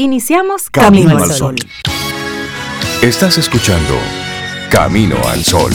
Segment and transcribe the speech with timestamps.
[0.00, 1.56] Iniciamos Camino, al Sol.
[3.02, 3.98] Estás escuchando
[4.70, 5.72] Camino al Sol.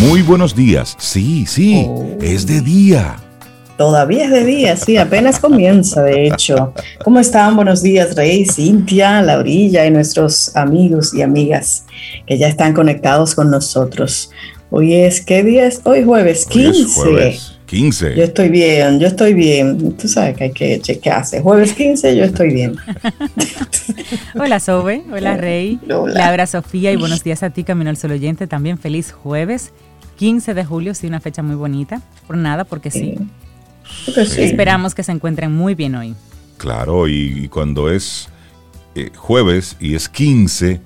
[0.00, 0.96] Muy buenos días.
[0.98, 2.18] Sí, sí, Oh.
[2.20, 3.16] es de día.
[3.76, 6.74] Todavía es de día, sí, apenas comienza, de hecho.
[7.04, 7.56] ¿Cómo están?
[7.56, 11.84] Buenos días, Rey, Cintia, Laurilla y nuestros amigos y amigas
[12.26, 14.30] que ya están conectados con nosotros.
[14.70, 15.80] Hoy es, ¿qué día es?
[15.84, 16.80] Hoy jueves Hoy 15.
[16.82, 18.16] es jueves 15.
[18.16, 19.96] Yo estoy bien, yo estoy bien.
[19.96, 21.40] Tú sabes que hay que chequearse.
[21.40, 22.76] Jueves 15, yo estoy bien.
[24.38, 26.12] Hola Sobe, hola Rey, Hola.
[26.14, 29.72] Laura Sofía y buenos días a ti Camino al Sol oyente, también feliz jueves
[30.16, 33.18] 15 de julio, sí, una fecha muy bonita, por nada, porque sí,
[34.26, 34.42] sí.
[34.42, 36.14] esperamos que se encuentren muy bien hoy.
[36.58, 38.28] Claro, y, y cuando es
[38.94, 40.80] eh, jueves y es 15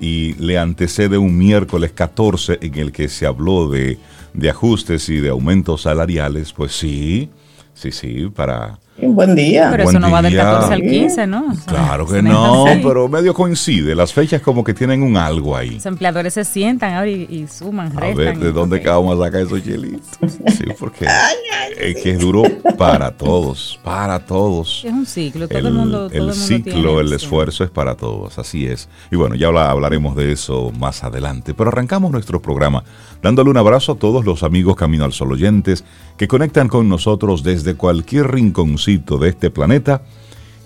[0.00, 3.98] y le antecede un miércoles 14 en el que se habló de,
[4.32, 7.28] de ajustes y de aumentos salariales, pues sí,
[7.74, 8.78] sí, sí, para...
[9.02, 9.68] Un buen día.
[9.70, 10.44] Pero Buen eso no va del día.
[10.44, 11.46] 14 al 15, ¿no?
[11.50, 12.80] O sea, Claro que no, así.
[12.84, 15.70] pero medio coincide, las fechas como que tienen un algo ahí.
[15.76, 18.16] Los empleadores se sientan ahora y, y suman, A restan.
[18.16, 18.82] ver, ¿de dónde ok.
[18.82, 20.06] que vamos a sacar esos chelitos?
[20.48, 21.06] Sí, porque
[21.80, 22.42] es que es duro
[22.76, 24.82] para todos, para todos.
[24.84, 27.70] Es un ciclo, todo el, mundo, todo el el mundo ciclo, tiene, el esfuerzo es
[27.70, 28.88] para todos, así es.
[29.10, 31.54] Y bueno, ya habla- hablaremos de eso más adelante.
[31.54, 32.84] Pero arrancamos nuestro programa
[33.22, 35.84] dándole un abrazo a todos los amigos Camino al Sol oyentes
[36.16, 40.02] que conectan con nosotros desde cualquier rinconcito de este planeta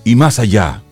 [0.04, 0.82] y más allá,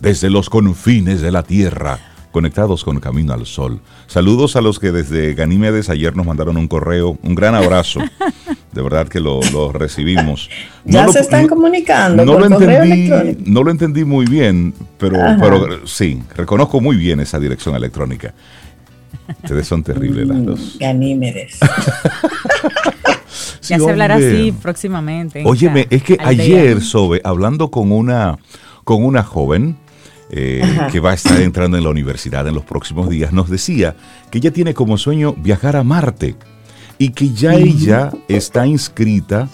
[0.00, 1.98] desde los confines de la Tierra,
[2.30, 3.80] conectados con Camino al Sol.
[4.06, 8.00] Saludos a los que desde Ganímedes ayer nos mandaron un correo, un gran abrazo.
[8.72, 10.50] De verdad que lo, lo recibimos.
[10.84, 13.40] Ya lo- se están comunicando no por lo correo entendí, electrónico.
[13.46, 15.38] no lo entendí muy bien, pero, Ajá.
[15.40, 18.34] pero sí, reconozco muy bien esa dirección electrónica.
[19.42, 20.76] Ustedes son terribles las dos.
[20.78, 21.58] Ganímedes.
[23.60, 25.40] Sí, Ya se hablará así próximamente.
[25.40, 26.28] en Óyeme, es que aldea.
[26.28, 28.38] ayer, Sobe, hablando con una,
[28.84, 29.76] con una joven
[30.30, 33.94] eh, que va a estar entrando en la universidad en los próximos días, nos decía
[34.30, 36.34] que ella tiene como sueño viajar a Marte
[36.98, 39.48] y que ya ella está inscrita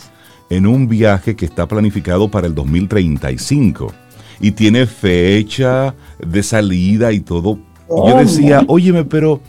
[0.49, 3.93] en un viaje que está planificado para el 2035
[4.41, 7.59] y tiene fecha de salida y todo.
[7.88, 8.17] Y yo ¿Cómo?
[8.21, 9.41] decía, óyeme, pero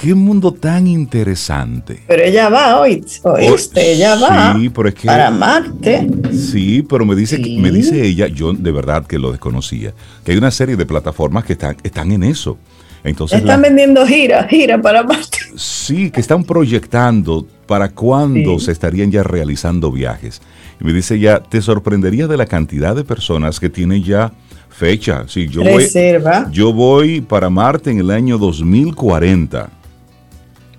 [0.00, 2.02] qué mundo tan interesante.
[2.08, 6.08] Pero ella va hoy, oíste, ella va Sí, pero es que- para Marte.
[6.32, 7.58] Sí, pero me dice, que- Sí.
[7.58, 9.92] me dice ella, yo de verdad que lo desconocía,
[10.24, 12.56] que hay una serie de plataformas que están, están en eso.
[13.04, 15.38] Entonces, Están la- vendiendo gira, gira para Marte.
[15.56, 18.66] sí, que están proyectando para cuándo Sí.
[18.66, 20.40] se estarían ya realizando viajes.
[20.80, 24.32] Y me dice ella, te sorprendería de la cantidad de personas que tienen ya
[24.70, 25.24] fecha.
[25.28, 26.48] Sí, yo voy, Reserva.
[26.50, 29.68] yo voy para Marte en el año 2040.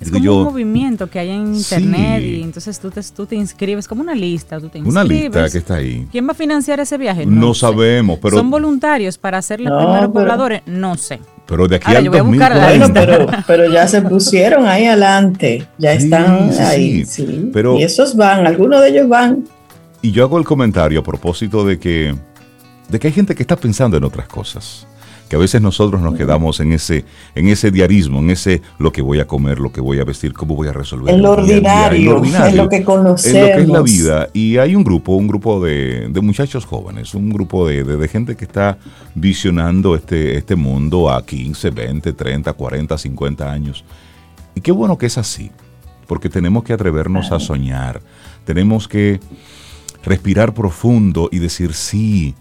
[0.01, 2.27] Es Digo como yo, un movimiento que hay en internet Sí.
[2.37, 5.23] y entonces tú te, tú te inscribes, como una lista, tú te una inscribes.
[5.43, 6.07] lista que está ahí.
[6.11, 7.25] ¿Quién va a financiar ese viaje?
[7.27, 7.61] No, sé.
[7.61, 10.61] sabemos, pero, ¿Son voluntarios para ser los No, primeros pero- pobladores?
[10.65, 11.19] No sé.
[11.45, 13.05] pero de aquí Ahora, al yo voy a buscar la 2040.
[13.15, 15.67] Bueno, pero, pero ya se pusieron ahí adelante.
[15.77, 17.05] Ya Sí, están sí, ahí.
[17.05, 17.25] sí.
[17.27, 17.49] sí.
[17.53, 19.43] Pero- y esos van, algunos de ellos van.
[20.01, 22.15] Y yo hago el comentario a propósito de que,
[22.89, 24.87] de que hay gente que está pensando en otras cosas.
[25.31, 27.05] Que a veces nosotros nos quedamos en ese,
[27.35, 30.33] en ese diarismo, en ese lo que voy a comer, lo que voy a vestir,
[30.33, 31.15] cómo voy a resolver.
[31.15, 32.27] El día, ordinario, en lo que
[32.57, 33.83] En lo que es la conocemos.
[33.85, 34.27] vida.
[34.33, 38.07] Y hay un grupo, un grupo de, de muchachos jóvenes, un grupo de, de- de
[38.09, 38.77] gente que está
[39.15, 43.85] visionando este, este mundo a 15, 20, 30, 40, 50 años.
[44.53, 45.49] Y qué bueno que es así,
[46.07, 48.01] porque tenemos que atrevernos a soñar,
[48.43, 49.21] tenemos que
[50.03, 52.35] respirar profundo y decir sí,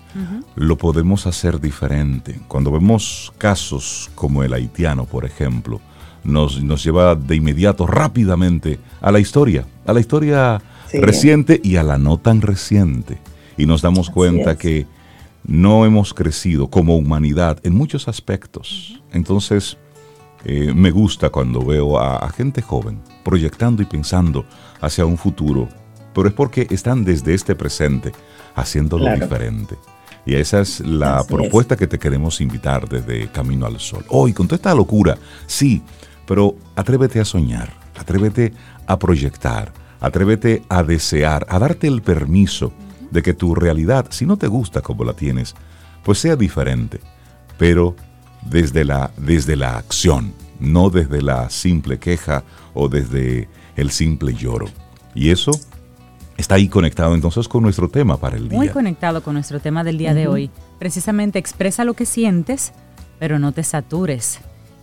[0.56, 2.40] lo podemos hacer diferente.
[2.48, 5.80] Cuando vemos casos como el haitiano, por ejemplo,
[6.24, 10.60] nos, nos lleva de inmediato, rápidamente, a la historia, a la historia
[10.90, 10.98] Sí.
[11.00, 13.18] reciente y a la no tan reciente.
[13.56, 14.58] Y nos damos Así cuenta es.
[14.58, 14.86] que
[15.46, 19.00] no hemos crecido como humanidad en muchos aspectos.
[19.12, 19.76] Entonces,
[20.44, 24.44] eh, me gusta cuando veo a, a gente joven proyectando y pensando
[24.80, 25.68] hacia un futuro,
[26.14, 28.12] pero es porque están desde este presente
[28.54, 29.20] haciéndolo Claro.
[29.26, 29.76] diferente.
[30.26, 34.04] Y esa es la Así propuesta que te queremos invitar desde Camino al Sol.
[34.08, 35.82] Hoy, con toda esta locura, sí,
[36.26, 38.52] pero atrévete a soñar, atrévete
[38.86, 42.72] a proyectar, atrévete a desear, a darte el permiso
[43.10, 45.54] de que tu realidad, si no te gusta como la tienes,
[46.04, 47.00] pues sea diferente,
[47.58, 47.96] pero
[48.42, 52.44] desde la, desde la acción, no desde la simple queja
[52.74, 54.66] o desde el simple lloro.
[55.14, 55.50] Y eso
[56.40, 58.72] está ahí conectado entonces con nuestro tema para el Muy día.
[58.72, 60.50] conectado con nuestro tema del día de hoy.
[60.78, 62.72] Precisamente expresa lo que sientes,
[63.18, 64.40] pero no te satures.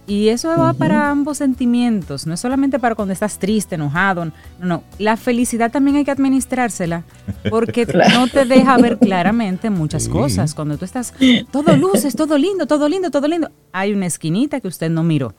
[0.09, 4.31] Y eso va para ambos sentimientos, no es solamente para cuando estás triste, enojado, no,
[4.62, 4.83] no.
[5.00, 7.04] La felicidad también hay que administrársela,
[7.50, 10.53] porque no te deja ver claramente muchas cosas.
[10.53, 11.13] Cuando tú estás,
[11.51, 15.36] todo luces, todo lindo, todo lindo, todo lindo, hay una esquinita que usted no miró.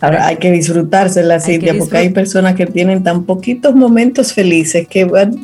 [0.00, 5.04] Ahora hay que disfrutársela, Cintia, porque hay personas que tienen tan poquitos momentos felices que
[5.04, 5.36] bueno,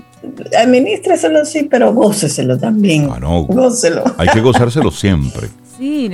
[0.59, 3.09] administreselo sí, pero góceselo también.
[3.13, 4.05] Ah, no, gócelo.
[4.17, 5.49] Hay que gozárselo siempre.
[5.79, 6.11] Sí,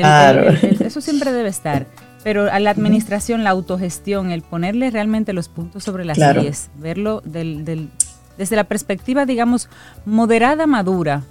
[0.81, 1.87] eso siempre debe estar.
[2.25, 6.43] Pero a la administración, la autogestión, el ponerle realmente los puntos sobre las claro.
[6.79, 7.65] verlo del,
[8.43, 9.69] desde la perspectiva, digamos,
[10.05, 11.23] moderada, madura,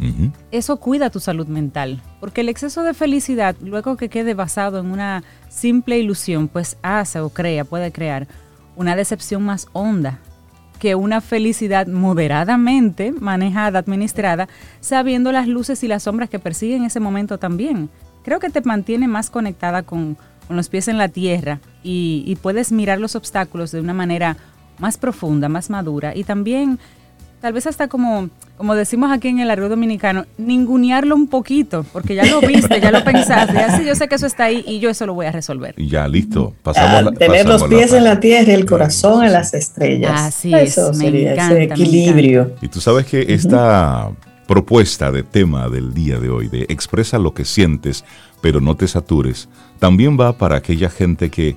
[0.50, 2.02] eso cuida tu salud mental.
[2.22, 7.19] Porque el exceso de felicidad, luego que quede basado en una simple ilusión, pues hace
[7.19, 8.30] o crea, puede crear
[8.78, 10.19] una decepción más honda
[10.80, 14.48] que una felicidad moderadamente manejada, administrada,
[14.80, 17.90] sabiendo las luces y las sombras que persigue en ese momento también.
[18.24, 20.16] Creo que te mantiene más conectada con,
[20.48, 24.38] con los pies en la tierra y, puedes mirar los obstáculos de una manera
[24.80, 26.80] más profunda, más madura y también
[27.42, 32.14] tal vez hasta como, como decimos aquí en el arroyo dominicano, ningunearlo un poquito, porque
[32.14, 34.92] ya lo viste, ya lo pensaste, así yo sé que eso está ahí y yo
[34.92, 35.74] eso lo voy a resolver.
[35.78, 36.54] Y ya, listo.
[36.62, 40.12] Pasamos ah, tener los pies en la tierra y el corazón en las estrellas.
[40.14, 42.56] Así eso sería ese equilibrio.
[42.62, 44.12] Y tú sabes que esta
[44.48, 48.06] propuesta de tema del día de hoy, de expresa lo que sientes,
[48.42, 49.50] pero no te satures,
[49.80, 51.56] también va para aquella gente que,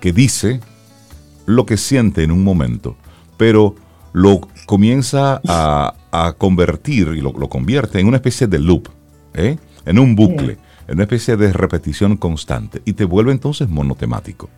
[0.00, 0.60] que dice
[1.46, 2.96] lo que siente en un momento,
[3.36, 3.74] pero
[4.14, 5.92] lo comienza a,
[6.38, 8.88] convertir y lo, convierte en una especie de loop,
[9.34, 9.58] ¿eh?
[9.84, 10.56] en un bucle,
[10.86, 14.48] en una especie de repetición constante y te vuelve entonces monotemático.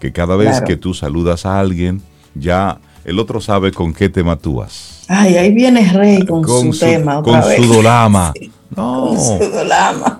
[0.00, 2.02] Que cada vez que tú saludas a alguien,
[2.34, 5.04] ya el otro sabe con qué tema tú vas.
[5.08, 7.22] Ay, ahí viene Rey con, su, tema.
[7.22, 8.34] con su dolama.
[8.74, 9.14] No.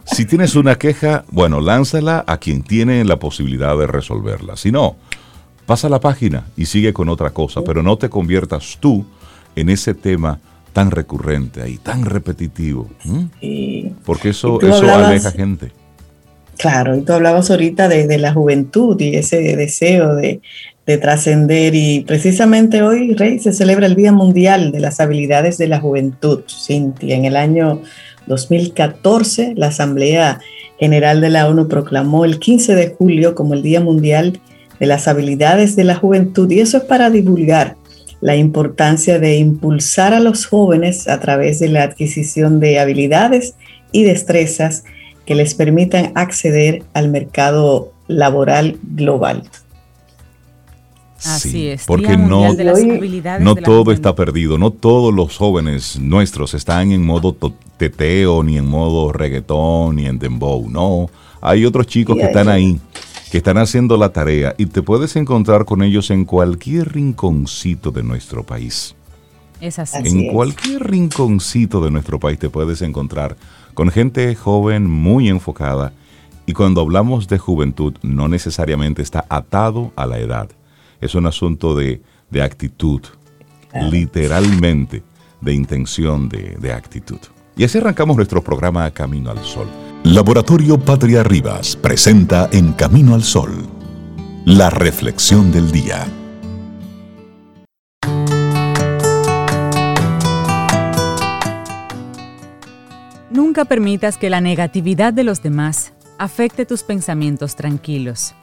[0.05, 4.57] Si tienes una queja, bueno, lánzala a quien tiene la posibilidad de resolverla.
[4.57, 4.97] Si no,
[5.67, 9.05] pasa la página y sigue con otra cosa, pero no te conviertas tú
[9.55, 10.39] en ese tema
[10.73, 12.89] tan recurrente ahí, tan repetitivo.
[14.05, 15.73] Porque eso, eso aleja gente.
[16.59, 20.41] Claro, y tú hablabas ahorita de, la juventud y ese deseo de,
[20.87, 25.69] de trascender y precisamente hoy, Rey, se celebra el Día Mundial de las Habilidades de
[25.69, 27.83] la Juventud, Cintia, en el año
[28.27, 30.41] 2014, la Asamblea
[30.79, 34.41] General de la ONU proclamó el 15 de julio como el Día Mundial de
[34.81, 37.77] las Habilidades de la Juventud y eso es para divulgar
[38.21, 43.55] la importancia de impulsar a los jóvenes a través de la adquisición de habilidades
[43.93, 44.85] y destrezas
[45.25, 49.43] que les permitan acceder al mercado laboral global.
[51.25, 51.85] Así es.
[51.87, 52.55] Porque no,
[53.41, 57.37] no todo está perdido, no todos los jóvenes nuestros están en modo
[57.77, 61.11] teteo, ni en modo reggaetón, ni en dembow, no.
[61.41, 62.79] Hay otros chicos que están ahí,
[63.31, 68.03] que están haciendo la tarea y te puedes encontrar con ellos en cualquier rinconcito de
[68.03, 68.95] nuestro país.
[69.61, 69.99] Es así.
[70.05, 73.37] En cualquier rinconcito de nuestro país te puedes encontrar
[73.75, 75.93] con gente joven muy enfocada
[76.45, 80.49] y cuando hablamos de juventud no necesariamente está atado a la edad
[81.01, 82.01] es un asunto de,
[82.43, 83.01] actitud,
[83.91, 85.03] literalmente,
[85.41, 87.19] de intención, de, de actitud.
[87.57, 89.86] Y así arrancamos nuestro programa Camino al Sol.
[90.07, 93.67] Laboratorio Patria Rivas presenta En Camino al Sol,
[94.45, 96.07] la reflexión del día.
[103.31, 108.37] Nunca permitas que la negatividad de los demás afecte tus pensamientos tranquilos.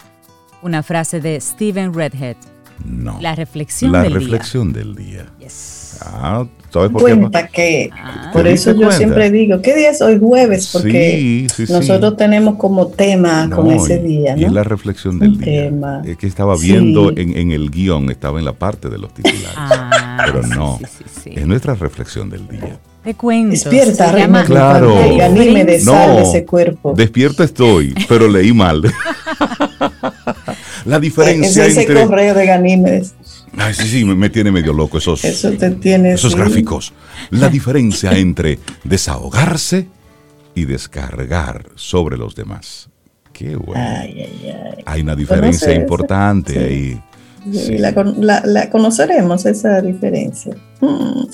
[0.62, 2.36] Una frase de Steven Redhead.
[2.84, 3.22] No.
[3.22, 4.10] La reflexión del día.
[4.10, 5.26] La reflexión del día.
[5.40, 5.83] Yes.
[6.02, 8.32] Ah, ¿sabes por Cuenta que, ah.
[8.34, 10.70] por eso yo siempre digo, ¿qué día es hoy jueves?
[10.74, 14.36] Porque nosotros tenemos como tema con ese día.
[14.36, 14.42] ¿no?
[14.42, 15.64] Y es la reflexión del día.
[15.64, 16.02] Tema.
[16.06, 19.50] Es que estaba viendo en, en, el guion, estaba en la parte de los titulares.
[19.56, 20.80] Ah, pero no,
[21.26, 22.80] es nuestra reflexión del día.
[23.04, 23.52] Te cuento.
[23.52, 24.14] Despierta,
[24.46, 24.96] Claro.
[25.84, 26.94] no, ese cuerpo.
[26.96, 28.82] Despierta estoy, pero leí mal.
[30.86, 32.06] La diferencia es ese entre...
[32.06, 33.14] correo de Ganímedes.
[33.58, 36.94] Ay, sí, sí, me, tiene medio loco esos, Eso te tiene, esos gráficos.
[37.30, 39.88] La diferencia entre desahogarse
[40.56, 42.90] y descargar sobre los demás.
[43.32, 43.84] Qué bueno.
[44.86, 47.02] Hay una diferencia importante ahí.
[47.52, 50.56] Sí, La, conoceremos esa diferencia.
[50.80, 51.26] Hmm.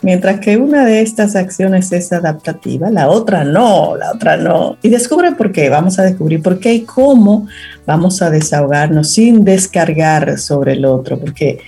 [0.00, 4.78] Mientras que una de estas acciones es adaptativa, la otra no, la otra no.
[4.82, 7.48] Y descubre por qué, vamos a descubrir por qué y cómo
[7.88, 11.58] vamos a desahogarnos sin descargar sobre el otro, porque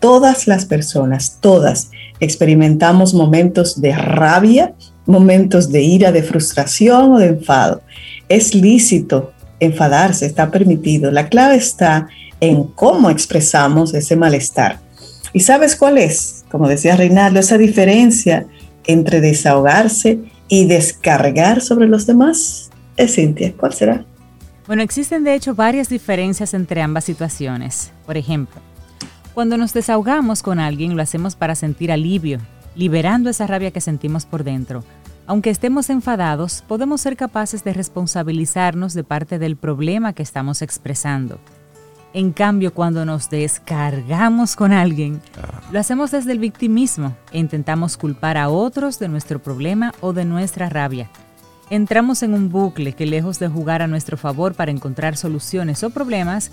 [0.00, 4.74] todas las personas, todas, experimentamos momentos de rabia,
[5.06, 7.80] momentos de ira, de frustración o de enfado.
[8.28, 11.12] Es lícito enfadarse, está permitido.
[11.12, 12.08] La clave está
[12.40, 14.80] en cómo expresamos ese malestar.
[15.32, 16.44] ¿Y sabes cuál es?
[16.50, 18.46] Como decía Reinaldo, esa diferencia
[18.84, 20.18] entre desahogarse
[20.48, 22.68] y descargar sobre los demás.
[22.96, 24.04] Es Cintia, ¿cuál será?
[24.68, 27.90] Bueno, existen de hecho varias diferencias entre ambas situaciones.
[28.04, 28.60] Por ejemplo,
[29.32, 32.38] cuando nos desahogamos con alguien lo hacemos para sentir alivio,
[32.74, 34.84] liberando esa rabia que sentimos por dentro.
[35.26, 41.40] Aunque estemos enfadados, podemos ser capaces de responsabilizarnos de parte del problema que estamos expresando.
[42.12, 45.62] En cambio, cuando nos descargamos con alguien, ah.
[45.72, 50.26] lo hacemos desde el victimismo e intentamos culpar a otros de nuestro problema o de
[50.26, 51.08] nuestra rabia.
[51.70, 55.90] Entramos en un bucle que lejos de jugar a nuestro favor para encontrar soluciones o
[55.90, 56.50] problemas,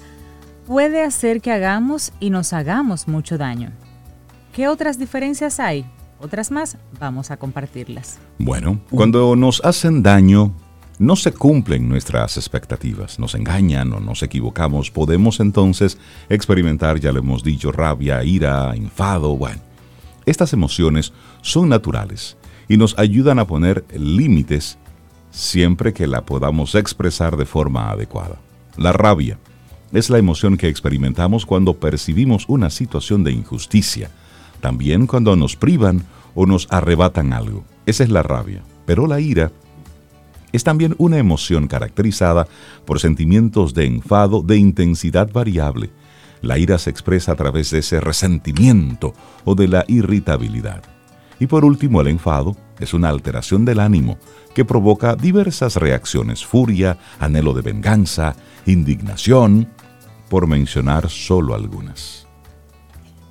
[0.68, 3.72] puede hacer que hagamos y nos hagamos mucho daño.
[4.54, 5.86] ¿Qué otras diferencias hay?
[6.20, 8.20] Otras más, vamos a compartirlas.
[8.40, 10.54] Bueno, cuando nos hacen daño,
[11.00, 17.20] no se cumplen nuestras expectativas, nos engañan o nos equivocamos, podemos entonces experimentar, ya lo
[17.20, 19.62] hemos dicho, rabia, ira, enfado, bueno.
[20.26, 22.36] Estas emociones son naturales
[22.68, 24.78] y nos ayudan a poner límites
[25.36, 28.38] siempre que la podamos expresar de forma adecuada.
[28.78, 29.38] La rabia
[29.92, 34.10] es la emoción que experimentamos cuando percibimos una situación de injusticia,
[34.62, 36.04] también cuando nos privan
[36.36, 37.66] o nos arrebatan algo.
[37.86, 38.64] Esa es la rabia.
[38.86, 39.52] Pero la ira
[40.54, 42.48] es también una emoción caracterizada
[42.86, 45.90] por sentimientos de enfado de intensidad variable.
[46.42, 49.14] La ira se expresa a través de ese resentimiento
[49.44, 50.95] o de la irritabilidad.
[51.40, 54.18] Y por último, el enfado es una alteración del ánimo
[54.54, 59.68] que provoca diversas reacciones, furia, anhelo de venganza, indignación,
[60.30, 62.26] por mencionar solo algunas.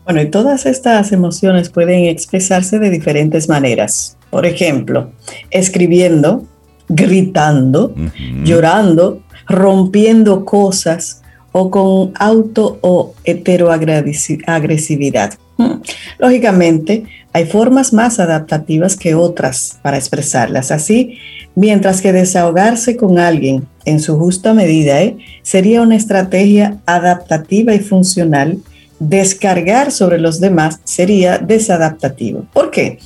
[0.05, 4.19] Bueno, y todas estas emociones pueden expresarse de diferentes maneras.
[4.31, 5.13] Por ejemplo,
[5.51, 6.45] escribiendo,
[6.89, 7.95] gritando,
[8.43, 15.39] llorando, rompiendo cosas o con auto o heteroagresividad.
[16.19, 20.71] Lógicamente, hay formas más adaptativas que otras para expresarlas.
[20.71, 21.19] Así,
[21.55, 25.17] mientras que desahogarse con alguien en su justa medida ¿eh?
[25.43, 28.59] sería una estrategia adaptativa y funcional,
[28.99, 32.47] descargar sobre los demás sería desadaptativo.
[32.53, 32.99] ¿Por qué?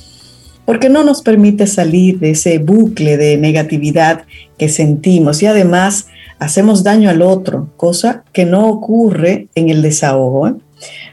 [0.69, 4.25] porque no nos permite salir de ese bucle de negatividad
[4.55, 6.05] que sentimos y además
[6.37, 10.47] hacemos daño al otro, cosa que no ocurre en el desahogo.
[10.47, 10.53] ¿eh?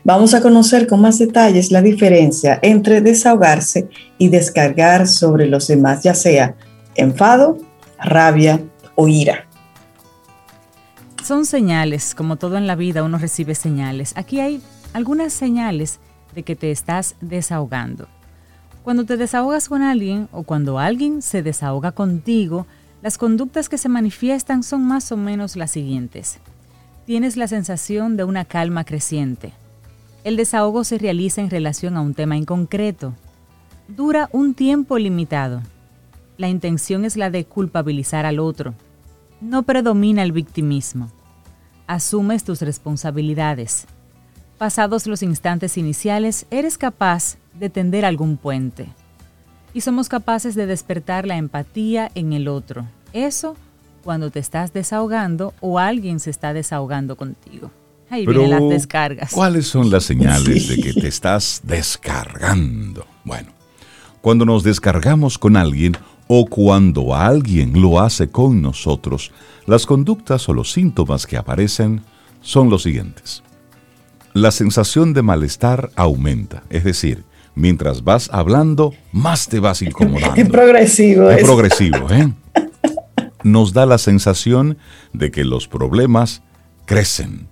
[0.05, 6.03] Vamos a conocer con más detalles la diferencia entre desahogarse y descargar sobre los demás,
[6.03, 6.55] ya sea
[6.95, 7.59] enfado,
[7.99, 8.61] rabia
[8.95, 9.47] o ira.
[11.25, 14.13] Son señales, como todo en la vida uno recibe señales.
[14.17, 15.99] Aquí hay algunas señales
[16.35, 18.07] de que te estás desahogando.
[18.85, 22.67] Cuando te desahogas con alguien o cuando alguien se desahoga contigo,
[23.03, 26.39] las conductas que se manifiestan son más o menos las siguientes.
[27.07, 29.53] Tienes la sensación de una calma creciente.
[30.25, 33.15] El desahogo se realiza en relación a un tema en concreto.
[33.87, 35.63] Dura un tiempo limitado.
[36.37, 38.75] La intención es la de culpabilizar al otro.
[39.41, 41.09] No predomina el victimismo.
[41.87, 43.87] Asumes tus responsabilidades.
[44.59, 48.89] Pasados los instantes iniciales, eres capaz de tender algún puente.
[49.73, 52.85] Y somos capaces de despertar la empatía en el otro.
[53.13, 53.57] Eso
[54.07, 57.73] cuando te estás desahogando o alguien se está desahogando contigo.
[58.09, 59.33] Ahí vienen las descargas.
[59.33, 63.05] ¿Cuáles son las señales de que te estás descargando?
[63.25, 63.49] Bueno,
[64.21, 65.97] cuando nos descargamos con alguien
[66.29, 69.33] o cuando alguien lo hace con nosotros,
[69.67, 72.03] las conductas o los síntomas que aparecen
[72.43, 73.43] son los siguientes.
[74.35, 77.25] La sensación de malestar aumenta, es decir,
[77.57, 80.41] mientras vas hablando, más te vas incomodando.
[80.41, 81.29] Es progresivo.
[81.29, 82.33] Es, progresivo, ¿eh?
[83.47, 84.77] Nos da la sensación
[85.13, 86.43] de que los problemas
[86.85, 87.47] crecen.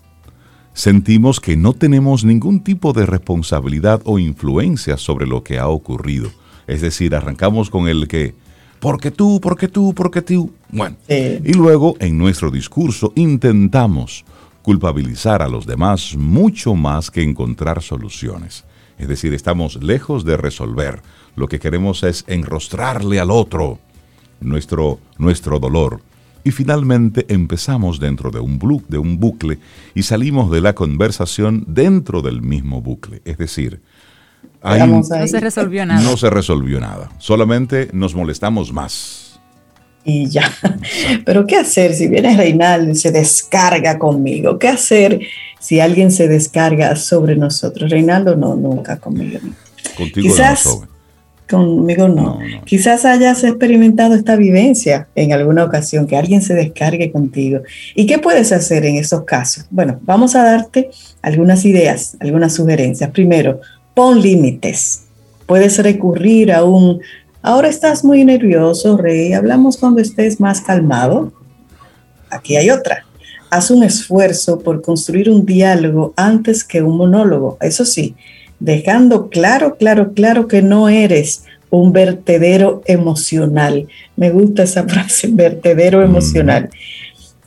[0.73, 6.33] Sentimos que no tenemos ningún tipo de responsabilidad o influencia sobre lo que ha ocurrido.
[6.67, 8.35] Es decir, arrancamos con el que,
[8.81, 10.53] porque tú, porque tú, porque tú.
[10.69, 14.25] Bueno, y luego en nuestro discurso intentamos
[14.63, 18.65] culpabilizar a los demás mucho más que encontrar soluciones.
[18.99, 21.03] Es decir, estamos lejos de resolver.
[21.37, 23.79] Lo que queremos es enrostrarle al otro
[24.41, 26.01] nuestro, nuestro dolor.
[26.45, 29.59] Y finalmente empezamos dentro de un, de un bucle
[29.95, 33.23] y salimos de la conversación dentro del mismo bucle.
[33.25, 33.81] Es decir,
[34.63, 36.03] no se resolvió nada.
[36.03, 37.11] No se resolvió nada.
[37.19, 39.25] Solamente nos molestamos más
[40.05, 40.53] y ya.
[41.25, 44.59] Pero ¿qué hacer si viene Reinaldo y se descarga conmigo?
[44.59, 45.21] ¿Qué hacer
[45.59, 47.91] si alguien se descarga sobre nosotros?
[47.91, 49.41] Reinaldo no, nunca conmigo.
[49.97, 50.81] Contigo Quizás,
[51.49, 52.39] Conmigo no.
[52.65, 57.61] Quizás hayas experimentado esta vivencia en alguna ocasión, que alguien se descargue contigo.
[57.95, 59.67] ¿Y qué puedes hacer en esos casos?
[59.71, 63.11] Bueno, vamos a darte algunas ideas, algunas sugerencias.
[63.11, 63.61] Primero,
[63.93, 65.03] pon límites.
[65.47, 67.01] Puedes recurrir a un,
[67.43, 71.31] ahora estás muy nervioso, Rey, hablamos cuando estés más calmado.
[72.31, 73.05] Aquí hay otra.
[73.51, 77.59] Haz un esfuerzo por construir un diálogo antes que un monólogo.
[77.61, 78.17] Eso sí,
[78.61, 83.89] dejando claro, claro, claro que no eres un vertedero emocional.
[84.17, 86.71] Me gusta esa frase, vertedero emocional.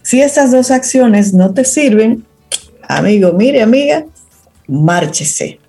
[0.02, 2.26] Si esas dos acciones no te sirven,
[2.88, 4.06] amigo, mire, amiga,
[4.68, 5.60] márchese.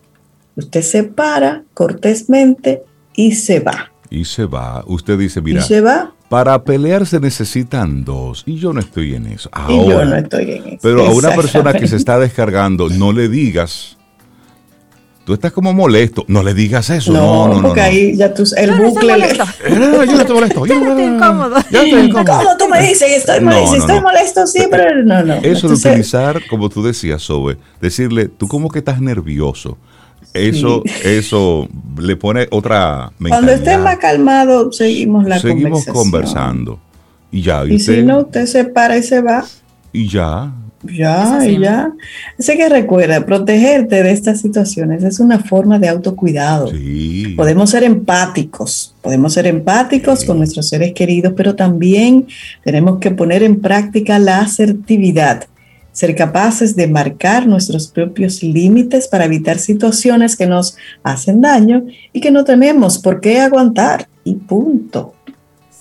[0.57, 2.83] Usted se para cortésmente
[3.15, 3.93] y se va.
[4.11, 4.83] Y se va.
[4.87, 5.61] Usted dice, mira.
[5.61, 6.15] ¿Y se va?
[6.29, 8.43] Para pelear se necesitan dos.
[8.47, 9.51] Y yo no estoy en eso.
[9.69, 10.79] y yo no estoy en eso.
[10.83, 13.98] Pero a una persona que se está descargando, no le digas
[15.29, 16.25] tú estás como molesto.
[16.27, 17.13] No le digas eso.
[17.13, 17.69] No, no, no.
[17.69, 19.19] Porque ahí ya tú, el bucle.
[19.19, 19.37] Le...
[19.79, 20.65] No, yo no estoy molesto.
[20.65, 21.57] Yo no estoy incómodo.
[21.71, 22.39] Yo estoy incómodo.
[22.39, 23.11] ¿Cómo tú me dices?
[23.11, 25.35] Estoy, molesto, estoy molesto, sí, pero no, no.
[25.35, 29.77] Eso de utilizar, como tú decías, Sobe, decirle, tú como que estás nervioso.
[30.33, 31.69] Eso, eso
[31.99, 33.29] le pone otra mentalidad.
[33.29, 36.81] Cuando estés más calmado, seguimos la seguimos conversando.
[37.31, 37.67] Y ya.
[37.67, 39.45] Y, si no, usted se para y se va.
[39.93, 40.51] Y ya.
[40.83, 41.93] Ya, ya.
[42.39, 46.71] Así que recuerda, protegerte de estas situaciones es una forma de autocuidado.
[47.37, 52.29] Podemos ser empáticos, podemos ser empáticos con nuestros seres queridos, pero también
[52.63, 55.47] tenemos que poner en práctica la asertividad,
[55.91, 62.21] ser capaces de marcar nuestros propios límites para evitar situaciones que nos hacen daño y
[62.21, 64.07] que no tenemos por qué aguantar.
[64.23, 65.15] Y punto.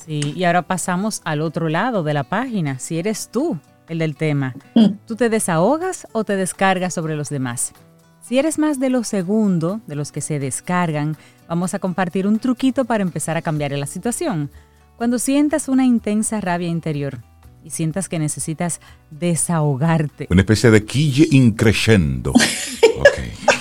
[0.05, 2.79] Sí, y ahora pasamos al otro lado de la página.
[2.79, 4.55] Si eres tú el del tema.
[4.75, 4.97] Mm.
[5.05, 7.73] ¿Tú te desahogas o te descargas sobre los demás?
[8.21, 11.15] Si eres más de los segundos, de los que se descargan,
[11.47, 14.51] vamos a compartir un truquito para empezar a cambiar la situación.
[14.97, 17.19] Cuando sientas una intensa rabia interior
[17.63, 20.27] y sientas que necesitas desahogarte.
[20.29, 22.33] Una especie de quille increciendo.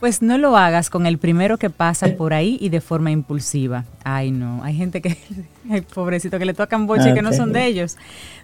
[0.00, 3.84] Pues no lo hagas con el primero que pasa por ahí y de forma impulsiva.
[4.04, 5.16] Ay, no, hay gente que,
[5.94, 7.96] pobrecito, que le tocan boche que no son de ellos.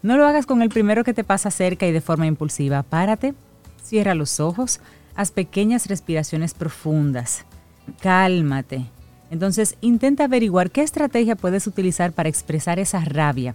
[0.03, 2.83] No lo hagas con el primero que te pasa cerca y de forma impulsiva.
[2.83, 3.35] Párate,
[3.85, 4.81] cierra los ojos,
[5.15, 7.45] haz pequeñas respiraciones profundas.
[8.01, 8.87] Cálmate.
[9.31, 13.55] Entonces, intenta averiguar qué estrategia puedes utilizar para expresar esa rabia.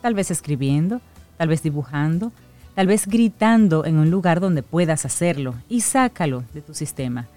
[0.00, 1.00] Tal vez escribiendo,
[1.38, 2.32] tal vez dibujando,
[2.74, 7.28] tal vez gritando en un lugar donde puedas hacerlo y sácalo de tu sistema.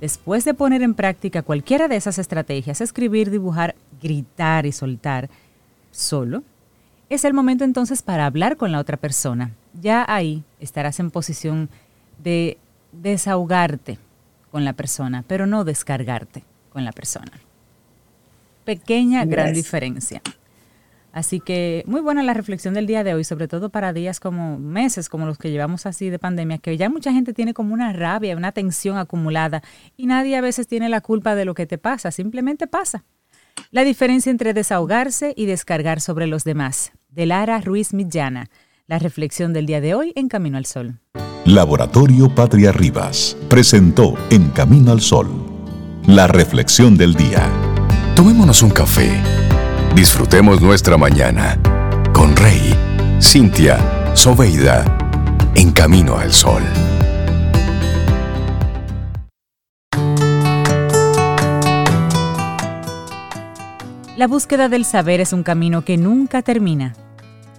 [0.00, 5.28] Después de poner en práctica cualquiera de esas estrategias, escribir, dibujar, gritar y soltar
[5.90, 6.42] solo,
[7.10, 9.52] es el momento entonces para hablar con la otra persona.
[9.80, 11.68] Ya ahí estarás en posición
[12.22, 12.58] de
[12.92, 13.98] desahogarte
[14.50, 17.32] con la persona, pero no descargarte con la persona.
[18.64, 20.22] Pequeña, gran diferencia.
[21.12, 24.58] Así que muy buena la reflexión del día de hoy, sobre todo para días como
[24.58, 27.92] meses como los que llevamos así de pandemia, que ya mucha gente tiene como una
[27.92, 29.62] rabia, una tensión acumulada
[29.96, 33.04] y nadie a veces tiene la culpa de lo que te pasa, simplemente pasa.
[33.70, 36.92] La diferencia entre desahogarse y descargar sobre los demás.
[37.08, 38.50] De Lara Ruiz Millana.
[38.86, 41.00] La reflexión del día de hoy en Camino al Sol.
[41.44, 45.48] Laboratorio Patria Rivas presentó En Camino al Sol
[46.08, 47.52] la reflexión del día.
[48.16, 49.10] Tomémonos un café
[49.94, 51.58] Disfrutemos nuestra mañana
[52.12, 52.74] con Rey,
[53.20, 54.84] Cintia, Soveida,
[55.54, 56.62] en camino al sol.
[64.16, 66.94] La búsqueda del saber es un camino que nunca termina.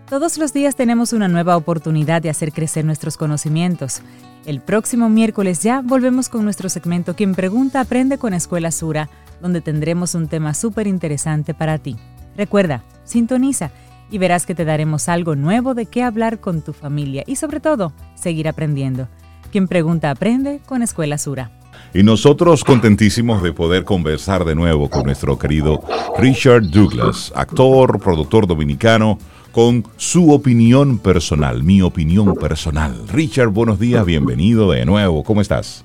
[0.10, 4.02] Todos los días tenemos una nueva oportunidad de hacer crecer nuestros conocimientos.
[4.46, 9.10] El próximo miércoles ya volvemos con nuestro segmento Quien Pregunta Aprende con Escuela Sura,
[9.42, 11.98] donde tendremos un tema súper interesante para ti.
[12.40, 13.70] Recuerda, sintoniza
[14.10, 17.60] y verás que te daremos algo nuevo de qué hablar con tu familia y sobre
[17.60, 19.10] todo, seguir aprendiendo.
[19.52, 21.52] Quien pregunta aprende con Escuela Sura.
[21.94, 25.84] Y nosotros contentísimos de poder conversar de nuevo con nuestro querido
[26.18, 29.18] Richard Douglas, actor, productor dominicano,
[29.52, 33.06] con su opinión personal, mi opinión personal.
[33.10, 35.84] Richard, buenos días, bienvenido de nuevo, ¿cómo estás?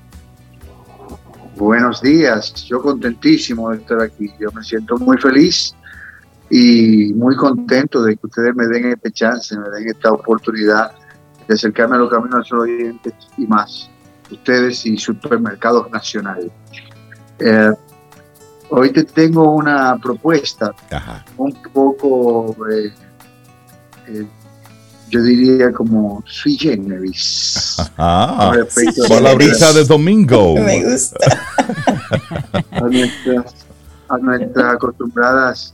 [1.57, 5.75] Buenos días, yo contentísimo de estar aquí, yo me siento muy feliz
[6.51, 10.93] y muy contento de que ustedes me den este chance, me den esta oportunidad
[11.47, 13.91] de acercarme a los caminos del oyentes y más,
[14.31, 16.51] ustedes y supermercados nacionales.
[17.39, 17.73] Eh,
[18.71, 20.75] hoy te tengo una propuesta
[21.37, 22.93] un poco, eh,
[24.09, 24.27] eh,
[25.11, 27.77] yo diría como sui generis.
[27.97, 28.55] Ah,
[29.21, 30.55] la brisa de domingo.
[30.61, 31.19] Me gusta.
[34.09, 35.74] a nuestras acostumbradas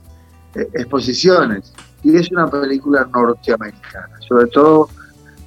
[0.53, 1.73] exposiciones.
[2.03, 4.89] Y es una película norteamericana, sobre todo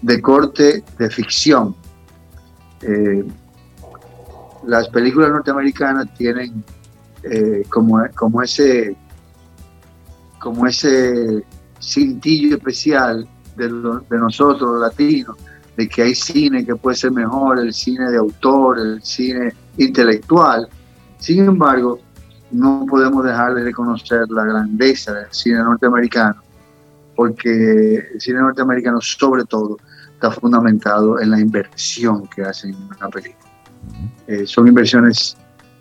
[0.03, 1.75] de corte de ficción.
[2.83, 3.25] Eh,
[4.67, 6.65] las películas norteamericanas tienen
[7.23, 8.97] eh, como, como, ese,
[10.39, 11.45] como ese
[11.81, 15.37] cintillo especial de, de nosotros, los latinos,
[15.77, 20.69] de que hay cine que puede ser mejor, el cine de autor, el cine intelectual.
[21.19, 21.99] Sin embargo,
[22.55, 26.37] no podemos dejar de reconocer la grandeza del cine norteamericano,
[27.17, 29.77] porque el cine norteamericano sobre todo
[30.13, 33.51] está fundamentado en la inversión que hacen en una película.
[34.27, 35.37] Eh, son inversiones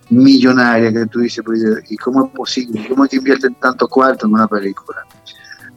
[0.10, 2.86] millonarias que tú dices, pues, ¿y cómo es posible?
[2.90, 5.00] ¿Cómo es que invierten tanto cuarto en una película?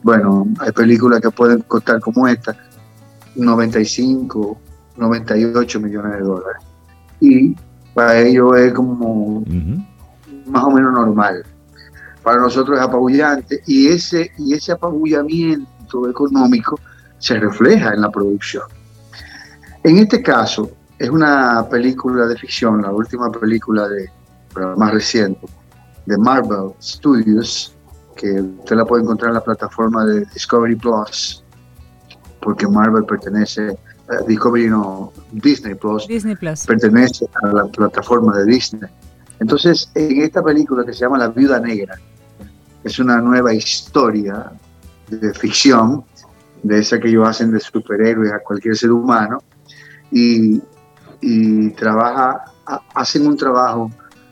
[0.03, 2.55] Bueno, hay películas que pueden costar como esta
[3.35, 4.57] 95,
[4.97, 6.63] 98 millones de dólares.
[7.19, 7.55] Y
[7.93, 9.43] para ellos es como
[10.47, 11.43] más o menos normal.
[12.23, 16.79] Para nosotros es apabullante y ese, y ese apabullamiento económico
[17.19, 18.63] se refleja en la producción.
[19.83, 24.09] En este caso, es una película de ficción, la última película de,
[24.75, 25.47] más reciente,
[26.05, 27.75] de Marvel Studios,
[28.15, 31.43] que usted la puede encontrar en la plataforma de Discovery Plus,
[32.41, 33.77] porque Marvel pertenece, eh,
[34.27, 38.89] Discovery no, Disney Plus, Disney Plus, pertenece a la plataforma de Disney.
[39.39, 41.97] Entonces, en esta película que se llama La Viuda Negra,
[42.83, 44.51] es una nueva historia
[45.07, 46.03] de ficción,
[46.63, 49.43] de esa que ellos hacen de superhéroes a cualquier ser humano,
[50.11, 50.59] y,
[51.71, 52.45] trabaja,
[52.95, 53.91] hacen un trabajo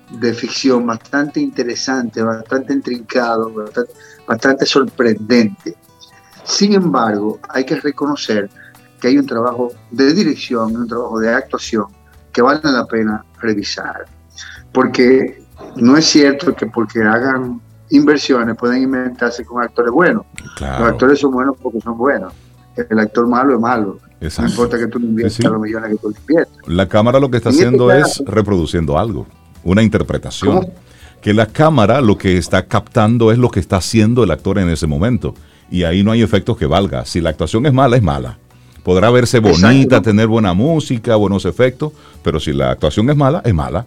[0.09, 3.51] de ficción bastante interesante, bastante intrincado,
[4.27, 5.75] bastante, sorprendente.
[6.43, 8.49] Sin embargo, hay que reconocer
[8.99, 11.87] que hay un trabajo de dirección, un trabajo de actuación
[12.31, 14.05] que vale la pena revisar
[14.75, 15.41] porque
[15.77, 20.25] no es cierto que porque hagan inversiones pueden inventarse con actores buenos.
[20.59, 22.33] Los actores son buenos porque son buenos.
[22.89, 23.99] El actor malo es malo.
[24.19, 26.57] No importa que tú inviertas los millones que tú inviertas.
[26.67, 29.25] La cámara lo que está este haciendo es reproduciendo algo,
[29.63, 30.67] una interpretación.
[31.21, 34.69] Que la cámara lo que está captando es lo que está haciendo el actor en
[34.69, 35.33] ese momento.
[35.71, 37.05] Y ahí no hay efectos que valga.
[37.05, 38.37] Si la actuación es mala, es mala.
[38.83, 43.53] Podrá verse bonita, tener buena música, buenos efectos, pero si la actuación es mala, es
[43.53, 43.85] mala.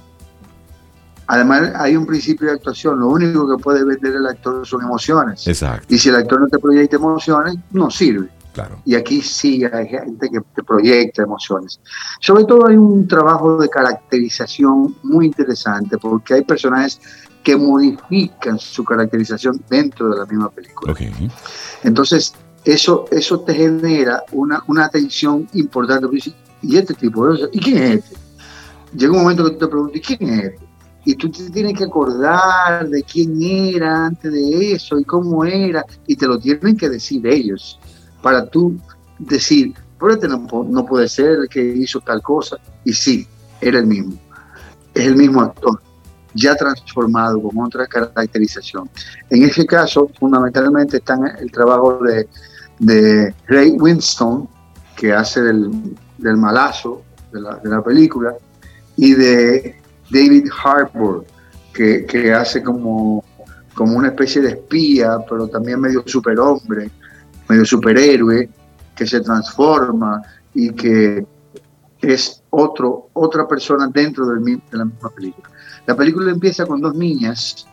[1.28, 3.00] Además, hay un principio de actuación.
[3.00, 5.46] Lo único que puede vender el actor son emociones.
[5.46, 5.86] Exacto.
[5.94, 8.28] Y si el actor no te proyecta emociones, no sirve.
[8.54, 8.80] Claro.
[8.86, 11.80] Y aquí sí hay gente que te proyecta emociones.
[12.20, 16.98] Sobre todo hay un trabajo de caracterización muy interesante porque hay personajes
[17.44, 20.92] que modifican su caracterización dentro de la misma película.
[20.92, 21.30] Okay.
[21.84, 26.08] Entonces, eso, eso te genera una, una atención importante.
[26.62, 27.34] ¿Y este tipo?
[27.52, 28.16] ¿Y quién es este?
[28.94, 30.67] Llega un momento que tú te preguntas, ¿y quién es este?
[31.08, 35.82] Y tú te tienes que acordar de quién era antes de eso y cómo era,
[36.06, 37.80] y te lo tienen que decir ellos,
[38.20, 38.76] para tú
[39.18, 43.26] decir, pero este no, no puede ser el que hizo tal cosa, y sí,
[43.58, 44.18] era el mismo,
[44.92, 45.80] es el mismo actor,
[46.34, 48.90] ya transformado con otra caracterización.
[49.30, 52.28] En ese caso, fundamentalmente está el trabajo de,
[52.80, 54.46] de Ray Winston,
[54.94, 55.70] que hace del,
[56.18, 57.00] del malazo
[57.32, 58.34] de la, de la película,
[58.94, 59.77] y de
[60.10, 61.24] David Harbour,
[61.72, 63.24] que, hace como,
[63.74, 66.90] como una especie de espía, pero también medio superhombre,
[67.48, 68.48] medio superhéroe,
[68.96, 70.20] que se transforma
[70.54, 71.24] y que
[72.00, 75.48] es otro, otra persona dentro del, de la misma película.
[75.86, 77.66] La película empieza con dos niñas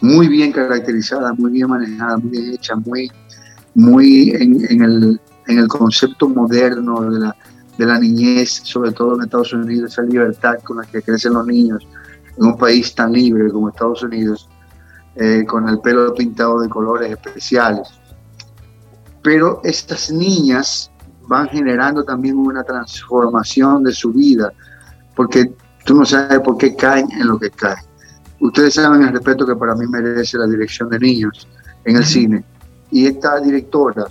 [0.00, 3.10] muy bien caracterizadas, muy bien manejadas, muy bien hechas, muy,
[3.74, 7.36] muy en, el, en el concepto moderno de la,
[7.82, 11.44] de la niñez, sobre todo en Estados Unidos, esa libertad con la que crecen los
[11.44, 11.86] niños
[12.38, 14.48] en un país tan libre como Estados Unidos,
[15.16, 17.88] eh, con el pelo pintado de colores especiales.
[19.20, 20.92] Pero estas niñas
[21.26, 24.52] van generando también una transformación de su vida,
[25.16, 25.52] porque
[25.84, 27.84] tú no sabes por qué caen en lo que caen.
[28.38, 31.48] Ustedes saben el respeto que para mí merece la dirección de niños
[31.84, 32.44] en el cine.
[32.92, 34.04] Y esta directora,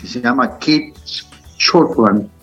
[0.00, 0.94] que se llama Kate
[1.58, 2.37] Shortland,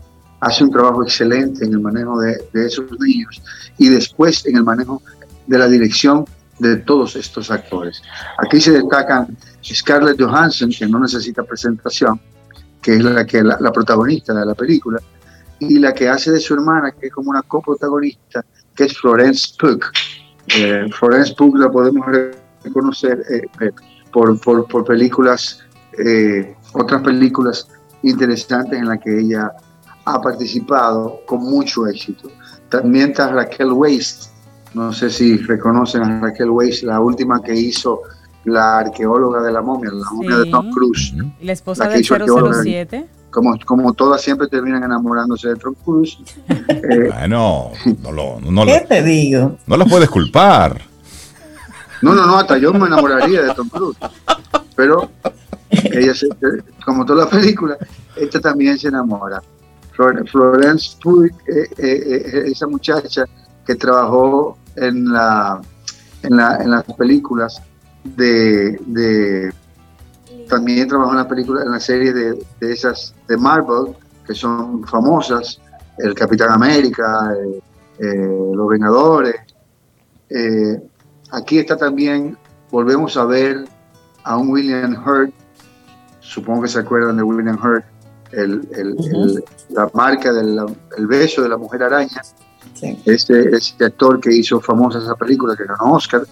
[0.45, 3.41] hace un trabajo excelente en el manejo de, esos niños
[3.79, 5.01] y después en el manejo
[5.47, 6.25] de la dirección
[6.59, 8.01] de todos estos actores.
[8.37, 12.21] Aquí se destacan Scarlett Johansson, que no necesita presentación,
[12.79, 14.99] que es la, que, la, protagonista de la película,
[15.59, 19.55] y la que hace de su hermana, que es como una coprotagonista, que es Florence
[19.57, 19.81] Pugh.
[20.55, 22.05] Eh, Florence Pugh la podemos
[22.63, 23.71] reconocer eh, eh,
[24.13, 25.63] por, por, películas,
[26.73, 27.67] otras películas
[28.03, 29.51] interesantes en las que ella
[30.05, 32.29] ha participado con mucho éxito.
[32.69, 34.35] También está Raquel Waste,
[34.75, 38.01] no sé si reconocen a Raquel Weisz, la última que hizo
[38.43, 41.13] la arqueóloga de la momia, la momia de Tom Cruise.
[41.39, 43.07] Y la esposa del 007.
[43.31, 46.17] Como, como todas siempre terminan enamorándose de Tom Cruise.
[46.47, 49.57] eh, bueno, no lo, no, ¿Qué te digo?
[49.65, 50.81] No la puedes culpar.
[52.01, 53.97] No, no, no, hasta yo me enamoraría de Tom Cruise.
[54.75, 55.09] Pero
[55.71, 56.27] ella, se,
[56.83, 57.77] como toda la película,
[58.17, 59.41] esta también se enamora.
[59.95, 63.25] Florence Pugh, eh, eh, eh, esa muchacha
[63.65, 65.61] que trabajó en, la,
[66.23, 67.61] en, la, en las películas
[68.03, 69.51] de,
[70.49, 73.95] también trabajó en la película en la serie de, de, esas de Marvel
[74.27, 75.59] que son famosas
[75.97, 77.33] el Capitán América
[77.99, 79.35] los Vengadores.
[81.31, 82.37] Aquí está también
[82.69, 83.65] volvemos a ver
[84.23, 85.33] a un William Hurt
[86.19, 87.85] supongo que se acuerdan de William Hurt
[88.31, 89.37] el, el, uh -huh.
[89.37, 90.59] el, la marca del
[90.97, 92.21] el beso de la mujer araña
[92.73, 92.97] Sí.
[93.05, 96.23] Este, este, actor que hizo famosa esa película, que ganó Oscar,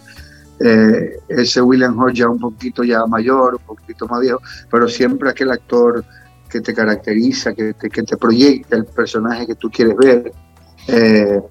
[0.59, 5.29] eh, ese William Hurt ya un poquito ya mayor, un poquito más viejo, pero siempre
[5.29, 6.03] aquel actor
[6.49, 10.31] que te caracteriza, que te, que te proyecta el personaje que tú quieres ver.
[10.87, 11.41] Eh,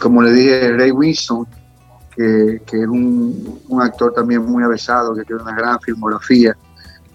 [0.00, 1.46] como le dije, Ray Winston,
[2.16, 6.56] que, que es un, un, actor también muy avesado, que tiene una gran filmografía.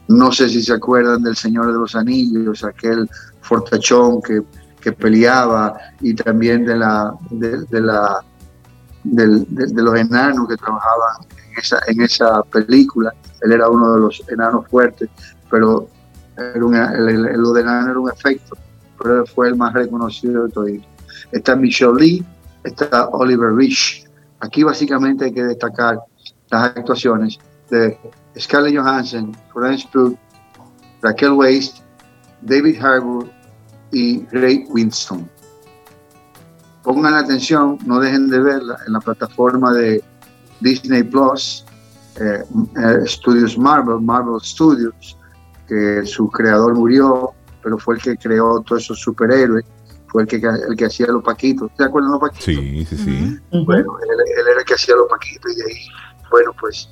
[0.09, 3.09] No sé si se acuerdan del Señor de los Anillos, aquel
[3.41, 4.43] fortachón que
[4.79, 8.23] que peleaba y también de la de, la
[9.03, 13.13] de, los enanos que trabajaban en esa, en esa película.
[13.41, 15.09] Él era uno de los enanos fuertes,
[15.49, 15.87] pero
[16.37, 18.57] el, el, lo de enano era un efecto,
[19.01, 20.71] pero fue el más reconocido de todos.
[21.31, 22.25] Está Michelle Lee,
[22.63, 24.05] está Oliver Rich.
[24.39, 25.99] Aquí básicamente hay que destacar
[26.49, 27.37] las actuaciones
[27.69, 27.99] de
[28.39, 30.17] Scarlett Johansson, Florence Pugh,
[31.01, 31.81] Raquel Weisz,
[32.41, 33.29] David Harbour,
[33.91, 35.29] y Ray Winston.
[36.83, 40.03] Pongan atención, no dejen de verla en la plataforma de
[40.61, 41.65] Disney Plus,
[42.19, 42.43] eh,
[42.77, 45.17] eh, Studios Marvel, Marvel Studios,
[45.67, 49.65] que su creador murió, pero fue el que creó todos esos superhéroes,
[50.07, 51.69] fue el que, el que hacía los paquitos.
[51.77, 52.45] ¿Te acuerdas de los paquitos?
[52.45, 53.39] Sí, sí, sí.
[53.65, 55.87] Bueno, él, él, era el que hacía los paquitos y de ahí,
[56.31, 56.89] bueno, pues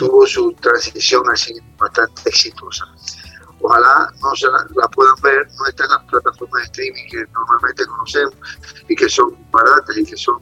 [0.00, 2.86] tuvo su transición así bastante exitosa
[3.60, 7.24] ojalá no se la, la, puedan ver, no está en las plataformas de streaming que
[7.34, 8.34] normalmente conocemos
[8.88, 10.36] y que son baratas y que son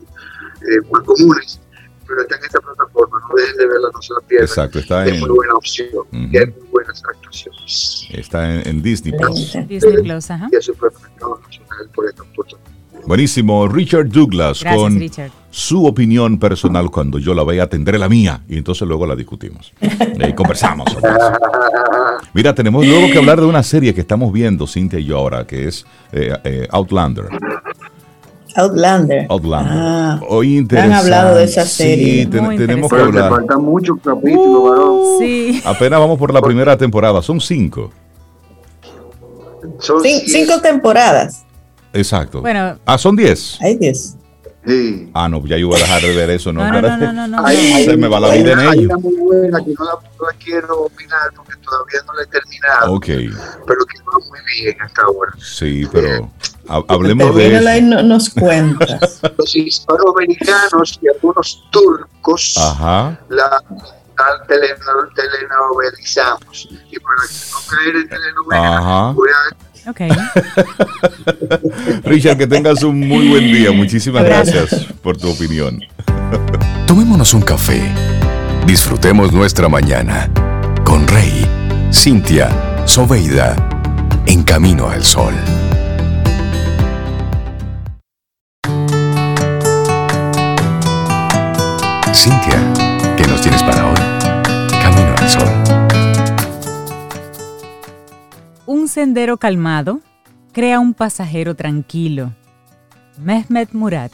[0.63, 1.61] eh, muy comunes,
[2.07, 4.49] pero está en esta plataforma, no dejen de verla, no se la pierdan.
[4.49, 5.21] Exacto, está es en...
[5.21, 6.33] muy buena opción uh -huh.
[6.33, 8.07] y hay muy buenas actuaciones.
[8.11, 9.57] Está en, en Disney Plus.
[9.67, 10.49] Disney Plus, ajá.
[10.53, 12.71] Y es supermercado nacional por esta oportunidad.
[13.05, 15.33] Buenísimo, Richard Douglas Gracias, con Richard.
[15.51, 19.73] Su opinión personal cuando yo la vaya tendré la mía y entonces luego la discutimos
[19.81, 20.87] y conversamos.
[22.35, 25.47] Mira, tenemos luego que hablar de una serie que estamos viendo, Cintia y yo ahora,
[25.47, 27.27] que es eh, eh, Outlander.
[28.57, 29.27] Outlander.
[29.31, 29.73] Outlander.
[29.77, 32.25] Ah, Hoy han hablado de esa serie.
[32.25, 33.31] Sí, ten, tenemos que Pero te hablar.
[33.31, 35.01] faltan muchos capítulos, varón.
[35.19, 35.63] Sí.
[35.65, 37.91] Apenas vamos por la primera temporada, son cinco.
[39.79, 41.45] Son Cin- cinco temporadas.
[41.93, 42.41] Exacto.
[42.41, 42.77] Bueno.
[42.85, 43.59] Ah, son diez.
[43.61, 44.15] Ay, Dios.
[44.69, 45.11] Sí.
[45.15, 46.61] Ah, no, ya yo voy a dejar de ver eso, ¿no?
[46.63, 47.47] No, no, no, no, no, no.
[47.47, 48.89] Hay- Se me va la vida en una- hay ello.
[48.91, 52.27] una muy buena que no la, no la quiero opinar porque todavía no la he
[52.27, 53.07] terminado, Ok,
[53.67, 55.33] pero que va muy bien hasta ahora.
[55.39, 56.31] sí, pero
[56.69, 57.81] ha- hablemos de y eso.
[57.87, 59.21] no- nos cuentas.
[59.39, 63.19] Los hispanoamericanos y algunos turcos Ajá.
[63.31, 63.63] la,
[64.19, 66.69] la teleno- telenovelizamos.
[66.91, 69.13] Y para no caer en telenovela, Ajá.
[69.13, 70.01] voy a Ok.
[72.05, 73.73] Richard, que tengas un muy buen día.
[73.73, 74.71] Muchísimas Gracias.
[74.71, 75.81] gracias por tu opinión.
[76.87, 77.81] Tomémonos un café.
[78.67, 80.31] Disfrutemos nuestra mañana
[80.85, 81.47] con Rey,
[81.93, 82.51] Cintia,
[82.87, 83.57] Soveida,
[84.27, 85.35] en camino al sol.
[92.15, 92.59] Cintia,
[93.17, 93.97] ¿qué nos tienes para hoy?
[94.83, 95.49] Camino al sol.
[98.69, 100.01] Un sendero calmado
[100.53, 102.35] crea un pasajero tranquilo.
[103.19, 104.11] Mehmet Murad.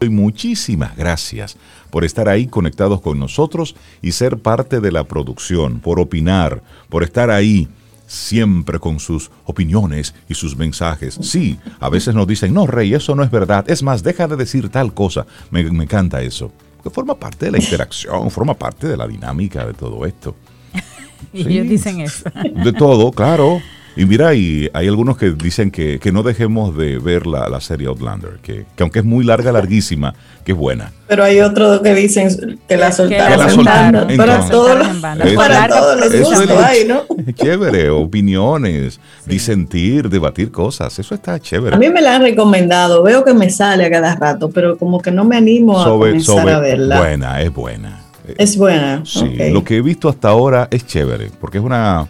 [0.00, 1.56] Y muchísimas gracias
[1.90, 7.04] por estar ahí conectados con nosotros y ser parte de la producción, por opinar, por
[7.04, 7.68] estar ahí
[8.08, 11.16] siempre con sus opiniones y sus mensajes.
[11.22, 13.64] Sí, a veces nos dicen, no, Rey, eso no es verdad.
[13.70, 15.24] Es más, deja de decir tal cosa.
[15.52, 16.50] Me, me encanta eso.
[16.82, 20.34] Que forma parte de la interacción, forma parte de la dinámica de todo esto.
[21.32, 21.48] Y Sí.
[21.52, 22.24] ellos dicen eso.
[22.62, 23.60] De todo, claro.
[23.96, 27.86] Y mira, y hay algunos que dicen que, no dejemos de ver la, la serie
[27.86, 30.92] Outlander, que, aunque es muy larga, larguísima, que es buena.
[31.06, 33.36] Pero hay otros que dicen que la soltaron.
[33.36, 34.16] Que la soltaron.
[34.16, 37.02] Para todos los, para todos los gustos hay, ¿no?
[37.34, 41.76] Chévere, opiniones, disentir, debatir cosas, eso está chévere.
[41.76, 45.00] A mí me la han recomendado, veo que me sale a cada rato, pero como
[45.00, 46.98] que no me animo a comenzar a verla.
[46.98, 48.00] Buena, es buena.
[48.38, 49.02] Es buena.
[49.04, 52.08] Sí, lo que he visto hasta ahora es chévere, porque es una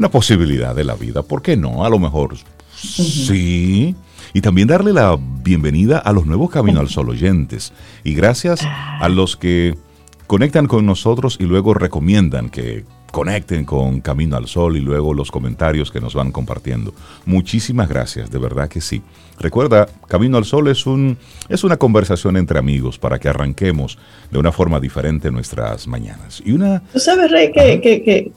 [0.00, 1.22] una posibilidad de la vida.
[1.22, 1.84] ¿Por qué no?
[1.84, 2.34] A lo mejor
[2.74, 3.94] sí.
[4.32, 7.74] Y también darle la bienvenida a los nuevos Camino al Sol oyentes.
[8.02, 9.76] Y gracias a los que
[10.26, 15.30] conectan con nosotros y luego recomiendan que conecten con Camino al Sol y luego los
[15.30, 16.94] comentarios que nos van compartiendo.
[17.26, 19.02] Muchísimas gracias, de verdad que sí.
[19.38, 21.18] Recuerda, Camino al Sol es, un,
[21.50, 23.98] es una conversación entre amigos para que arranquemos
[24.30, 26.42] de una forma diferente nuestras mañanas.
[26.42, 26.80] Y una...
[26.90, 28.32] Tú sabes, Rey, que, que, que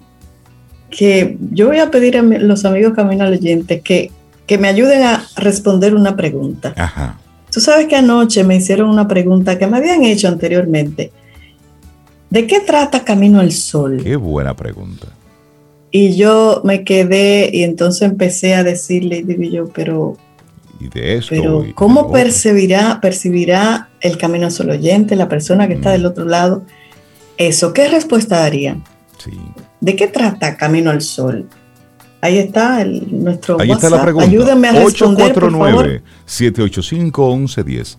[1.52, 4.12] yo voy a pedir a los amigos Camino al Oyente que,
[4.46, 6.74] que me ayuden a responder una pregunta.
[6.78, 7.20] Ajá.
[7.52, 11.12] Tú sabes que anoche me hicieron una pregunta que me habían hecho anteriormente.
[12.30, 14.02] ¿De qué trata Camino al Sol?
[14.04, 15.08] Qué buena pregunta.
[15.92, 20.18] Y yo me quedé y entonces empecé a decirle, digo yo, pero...
[20.80, 21.28] Y de eso.
[21.30, 25.94] Pero ¿cómo percibirá, percibirá el Camino al Sol oyente, la persona que está mm.
[25.94, 26.64] del otro lado?
[27.38, 28.78] Eso, ¿qué respuesta daría?
[29.20, 29.32] Sí.
[29.84, 31.50] ¿De qué trata Camino al Sol?
[32.22, 34.26] Ahí está el, nuestro Ahí está la pregunta.
[34.26, 35.36] Ayúdenme a responder,
[36.26, 37.98] 849-785-1110.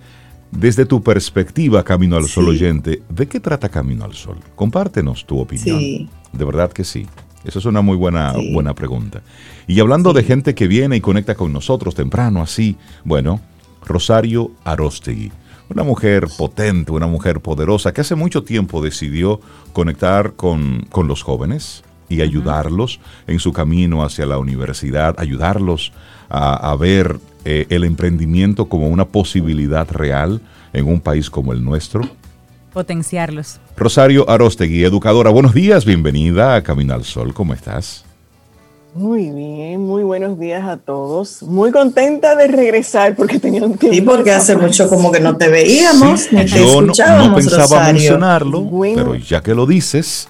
[0.51, 4.38] Desde tu perspectiva, Camino al Sol oyente, ¿de qué trata Camino al Sol?
[4.55, 5.79] Compártenos tu opinión.
[5.79, 6.09] Sí.
[6.33, 7.07] De verdad que sí.
[7.44, 9.20] Esa es una muy buena, buena pregunta.
[9.66, 13.42] Y hablando de gente que viene y conecta con nosotros temprano, así, bueno,
[13.85, 15.33] Rosario Arostegui
[15.68, 19.40] una mujer potente, una mujer poderosa, que hace mucho tiempo decidió
[19.72, 25.92] conectar con, los jóvenes y ayudarlos en su camino hacia la universidad, ayudarlos
[26.29, 30.40] a, ver eh, el emprendimiento como una posibilidad real
[30.72, 32.03] en un país como el nuestro.
[32.72, 33.61] Potenciarlos.
[33.77, 38.05] Rosario Arostegui, educadora, buenos días, bienvenida a Camino al Sol, ¿cómo estás?
[38.94, 41.42] Muy bien, muy buenos días a todos.
[41.42, 43.92] Muy contenta de regresar porque tenía un tiempo.
[43.92, 47.92] Sí, porque hace mucho como que no te veíamos, ni te yo escuchábamos, no, pensaba
[47.92, 50.28] mencionarlo, pero ya que lo dices.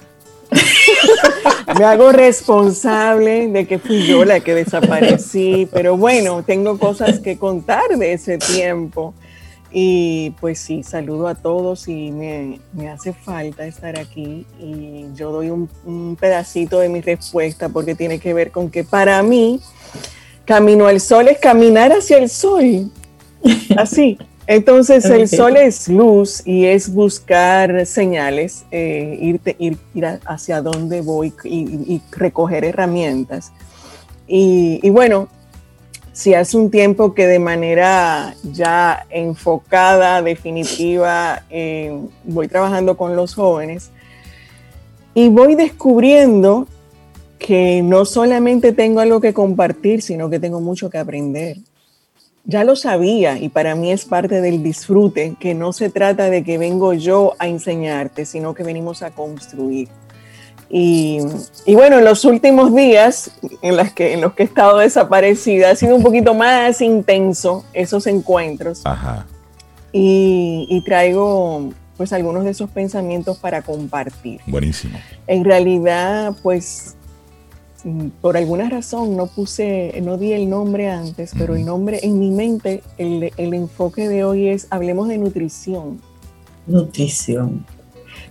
[1.77, 7.37] Me hago responsable de que fui yo la que desaparecí, pero bueno, tengo cosas que
[7.37, 9.13] contar de ese tiempo.
[9.77, 15.49] Y pues sí, saludo a todos y me, hace falta estar aquí y yo doy
[15.49, 19.59] un, pedacito de mi respuesta porque tiene que ver con que para mí
[20.45, 22.89] camino al sol es caminar hacia el sol.
[23.77, 24.17] Así.
[24.47, 29.77] Entonces el sol es luz y es buscar señales, eh, irte, ir,
[30.23, 33.51] hacia dónde voy y, recoger herramientas.
[34.25, 35.27] Y, y bueno,
[36.15, 43.35] si hace un tiempo que de manera ya enfocada, definitiva, eh, voy trabajando con los
[43.35, 43.91] jóvenes
[45.13, 46.69] y voy descubriendo
[47.37, 51.57] que no solamente tengo algo que compartir, sino que tengo mucho que aprender.
[52.45, 56.45] Ya lo sabía y para mí es parte del disfrute, que no se trata de
[56.45, 59.89] que vengo yo a enseñarte, sino que venimos a construir.
[60.69, 61.19] Y,
[61.67, 65.75] bueno, en los últimos días en, las que, en los que he estado desaparecida, ha
[65.75, 68.81] sido un poquito más intenso esos encuentros.
[68.85, 69.25] Ajá.
[69.91, 74.41] Y, traigo pues algunos de esos pensamientos para compartir.
[74.47, 74.99] Buenísimo.
[75.27, 76.95] En realidad, pues
[78.19, 82.31] por alguna razón no puse, no di el nombre antes, pero el nombre en mi
[82.31, 86.01] mente, el, el enfoque de hoy es hablemos de nutrición.
[86.67, 87.65] Nutrición.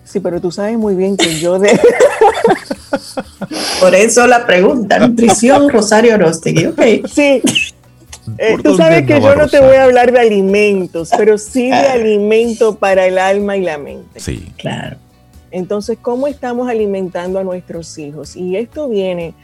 [0.04, 1.78] Sí, pero tú sabes muy bien que yo de...
[3.80, 6.80] Por eso la pregunta, nutrición, Rosario Orostegui, ok.
[7.12, 7.42] Sí.
[8.38, 11.74] Eh, tú sabes que yo no te voy a hablar de alimentos, pero sí de
[11.74, 11.92] ah.
[11.92, 14.20] alimento para el alma y la mente.
[14.20, 14.52] Sí.
[14.56, 14.96] Claro.
[15.50, 18.36] Entonces, ¿cómo estamos alimentando a nuestros hijos?
[18.36, 19.34] Y esto viene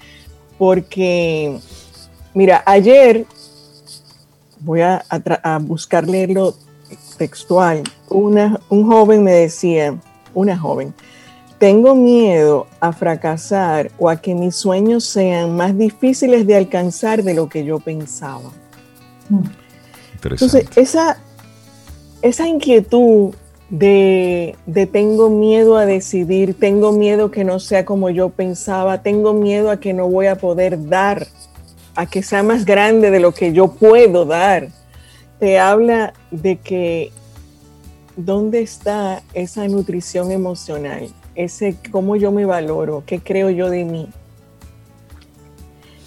[0.58, 1.58] porque,
[2.34, 3.26] mira, ayer
[4.60, 6.56] voy a, a buscar leerlo
[7.16, 7.82] textual.
[8.08, 9.94] Una, un joven me decía,
[10.34, 10.94] una joven,
[11.60, 17.34] tengo miedo a fracasar o a que mis sueños sean más difíciles de alcanzar de
[17.34, 18.50] lo que yo pensaba.
[20.22, 21.18] Entonces, esa,
[22.22, 23.34] esa inquietud
[23.68, 29.34] de, de, tengo miedo a decidir, tengo miedo que no sea como yo pensaba, tengo
[29.34, 31.26] miedo a que no voy a poder dar,
[31.94, 34.68] a que sea más grande de lo que yo puedo dar,
[35.38, 37.12] te habla de que
[38.16, 41.08] ¿dónde está esa nutrición emocional?
[41.34, 44.08] Ese cómo yo me valoro, qué creo yo de mí.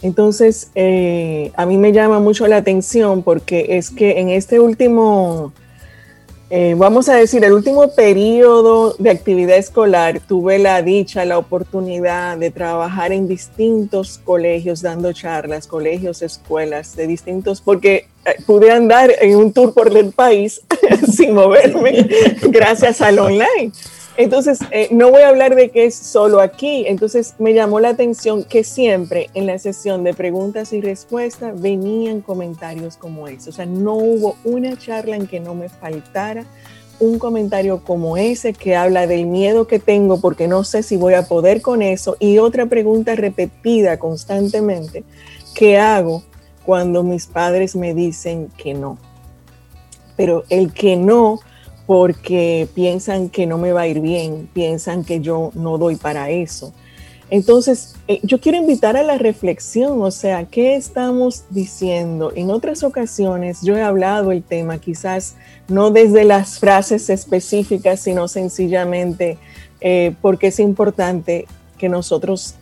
[0.02, 5.54] Entonces, eh, a mí me llama mucho la atención porque es que en este último,
[6.50, 12.38] eh, vamos a decir, el último periodo de actividad escolar, tuve la dicha, la oportunidad
[12.38, 19.12] de trabajar en distintos colegios, dando charlas, colegios, escuelas, de distintos, porque eh, pude andar
[19.20, 20.62] en un tour por el país
[21.12, 22.08] sin moverme
[22.44, 23.72] gracias al online.
[24.16, 26.86] Entonces, eh, no voy a hablar de que es solo aquí.
[26.88, 32.22] Entonces, me llamó la atención que siempre en la sesión de preguntas y respuestas venían
[32.22, 33.50] comentarios como ese.
[33.50, 36.46] O sea, no hubo una charla en que no me faltara
[37.00, 41.16] un comentario como ese que habla del miedo que tengo porque no sé si voy
[41.16, 45.04] a poder con eso y otra pregunta repetida constantemente
[45.56, 46.24] ¿qué hago
[46.66, 48.98] cuando mis padres me dicen que no.
[50.16, 51.40] Pero el que no
[51.86, 56.30] porque piensan que no me va a ir bien, piensan que yo no doy para
[56.30, 56.74] eso.
[57.30, 62.32] Entonces, eh, yo quiero invitar a la reflexión, o sea, ¿qué estamos diciendo?
[62.36, 65.36] En otras ocasiones yo he hablado el tema, quizás
[65.68, 69.40] no desde las frases específicas, sino sencillamente
[69.82, 72.56] eh, porque es importante que nosotros,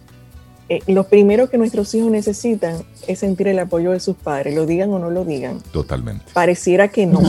[0.70, 4.66] eh, lo primero que nuestros hijos necesitan es sentir el apoyo de sus padres, lo
[4.66, 5.60] digan o no lo digan.
[5.74, 6.24] Totalmente.
[6.34, 7.20] Pareciera que no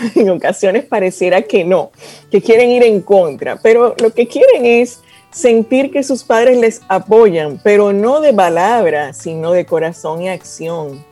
[0.14, 1.90] en ocasiones pareciera que no,
[2.30, 6.80] que quieren ir en contra, pero lo que quieren es sentir que sus padres les
[6.88, 11.04] apoyan, pero no de palabra, sino de corazón y acción.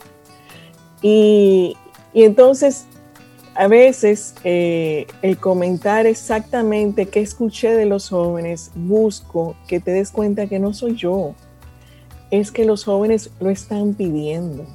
[1.02, 1.76] Y,
[2.14, 2.86] entonces,
[3.54, 10.10] a veces eh, el comentar exactamente qué escuché de los jóvenes, busco que te des
[10.10, 11.34] cuenta que no soy yo,
[12.30, 14.66] es que los jóvenes lo están pidiendo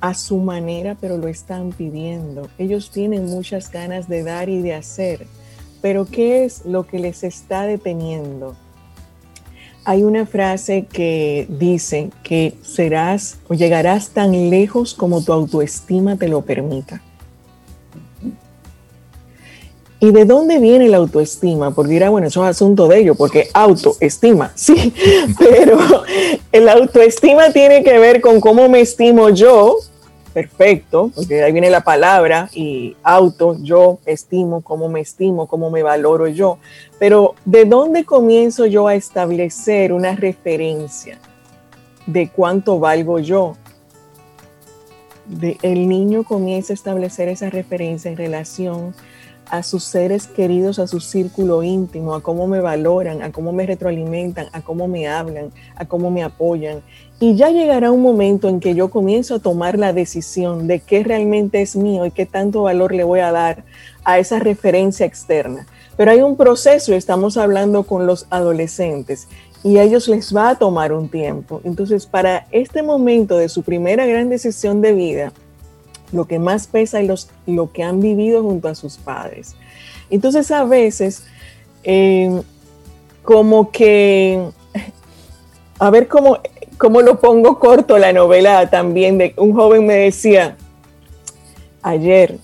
[0.00, 2.48] a su manera, pero lo están pidiendo.
[2.58, 5.26] Ellos tienen muchas ganas de dar y de hacer,
[5.80, 8.56] pero ¿qué es lo que les está deteniendo?
[9.84, 16.26] Hay una frase que dice que serás o llegarás tan lejos como tu autoestima te
[16.26, 17.00] lo permita.
[19.98, 21.70] ¿Y de dónde viene la autoestima?
[21.70, 24.92] Porque dirá, bueno, eso es asunto de ello, porque autoestima, sí,
[25.38, 25.78] pero
[26.56, 29.76] el autoestima tiene que ver con cómo me estimo yo,
[30.32, 35.82] perfecto, porque ahí viene la palabra y auto, yo estimo, cómo me estimo, cómo me
[35.82, 36.58] valoro yo,
[36.98, 41.18] pero ¿de dónde comienzo yo a establecer una referencia
[42.06, 43.56] de cuánto valgo yo?
[45.62, 48.94] El niño comienza a establecer esa referencia en relación
[49.50, 53.66] a sus seres queridos, a su círculo íntimo, a cómo me valoran, a cómo me
[53.66, 56.82] retroalimentan, a cómo me hablan, a cómo me apoyan.
[57.20, 61.02] Y ya llegará un momento en que yo comienzo a tomar la decisión de qué
[61.02, 63.64] realmente es mío y qué tanto valor le voy a dar
[64.04, 65.66] a esa referencia externa.
[65.96, 69.28] Pero hay un proceso, estamos hablando con los adolescentes
[69.64, 71.60] y a ellos les va a tomar un tiempo.
[71.64, 75.32] Entonces, para este momento de su primera gran decisión de vida,
[76.12, 79.54] lo que más pesa es lo que han vivido junto a sus padres.
[80.10, 81.24] Entonces a veces,
[81.84, 82.42] eh,
[83.22, 84.40] como que,
[85.78, 86.38] a ver cómo,
[86.78, 90.56] cómo lo pongo corto la novela también, de un joven me decía,
[91.82, 92.38] ayer,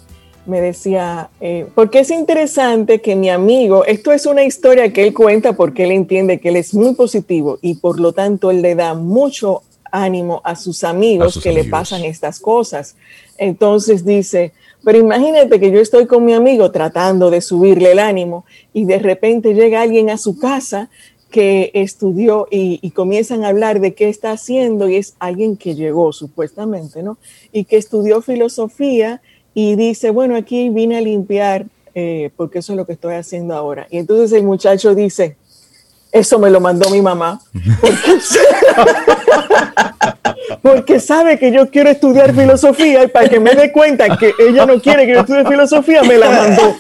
[0.45, 5.15] me decía, eh, porque es interesante que mi amigo, esto es una historia que él
[5.15, 8.75] cuenta porque él entiende que él es muy positivo y por lo tanto él le
[8.75, 12.97] da mucho ánimo a sus amigos que le pasan estas cosas.
[13.43, 14.53] Entonces dice,
[14.85, 19.01] pero imagínate que yo estoy con mi amigo tratando de subirle el ánimo y de
[19.01, 20.91] repente llega alguien a su casa
[21.29, 26.13] que estudió y, comienzan a hablar de qué está haciendo y es alguien que llegó
[26.13, 27.19] supuestamente, ¿no?
[27.51, 29.21] Y que estudió filosofía
[29.55, 31.67] y dice, bueno, aquí vine a limpiar
[31.97, 33.89] eh, porque eso es lo que estoy haciendo ahora.
[33.91, 35.37] Y entonces el muchacho dice,
[36.13, 37.41] eso me lo mandó mi mamá.
[40.61, 44.67] Porque, sabe que yo quiero estudiar filosofía y para que me dé cuenta que ella
[44.67, 46.77] no quiere que yo estudie filosofía, me la mandó.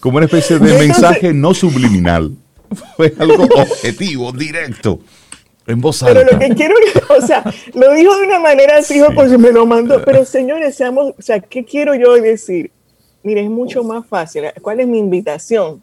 [0.00, 2.32] Como una especie de mensaje no subliminal.
[2.96, 4.98] Fue algo objetivo, directo.
[5.66, 6.20] En voz alta.
[6.20, 6.74] Pero lo que quiero,
[7.16, 10.02] o sea, lo dijo de una manera así, pues me lo mandó.
[10.04, 12.72] Pero señores, seamos, o sea, ¿qué quiero yo decir?
[13.22, 14.46] Mire, es mucho más fácil.
[14.60, 15.80] ¿Cuál es mi invitación?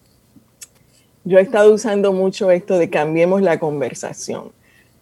[1.23, 4.51] Yo he estado usando mucho esto de cambiemos la conversación.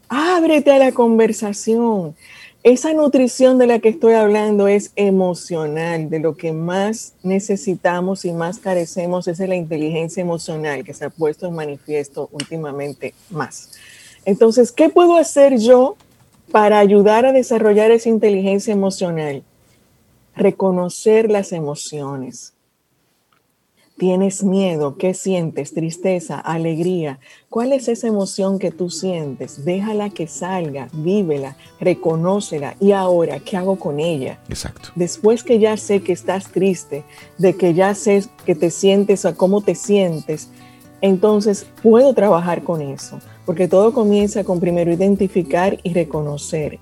[0.09, 2.15] Ábrete a la conversación.
[2.63, 8.33] Esa nutrición de la que estoy hablando es emocional, de lo que más necesitamos y
[8.33, 13.71] más carecemos es la inteligencia emocional que se ha puesto en manifiesto últimamente más.
[14.25, 15.95] Entonces, ¿qué puedo hacer yo
[16.51, 19.43] para ayudar a desarrollar esa inteligencia emocional?
[20.35, 22.56] Reconocer las emociones
[23.97, 24.95] ¿Tienes miedo?
[24.97, 25.73] ¿Qué sientes?
[25.73, 26.39] ¿Tristeza?
[26.39, 27.19] ¿Alegría?
[27.49, 29.65] ¿Cuál es esa emoción que tú sientes?
[29.65, 32.75] Déjala que salga, vívela, reconócela.
[32.79, 34.37] ¿Y ahora qué hago con ella?
[34.49, 34.89] Exacto.
[34.93, 37.05] Después que ya sé que estás triste,
[37.39, 40.49] de que ya sé que te sientes o cómo te sientes,
[41.01, 43.19] entonces puedo trabajar con eso.
[43.47, 46.77] Porque todo comienza con primero identificar y reconocer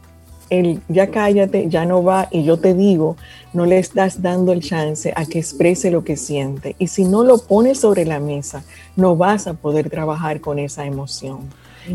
[0.50, 3.16] el ya cállate, ya no va y yo te digo,
[3.54, 6.76] no le estás dando el chance a que exprese lo que siente.
[6.80, 8.64] Y si no lo pones sobre la mesa,
[8.96, 11.40] no vas a poder trabajar con esa emoción.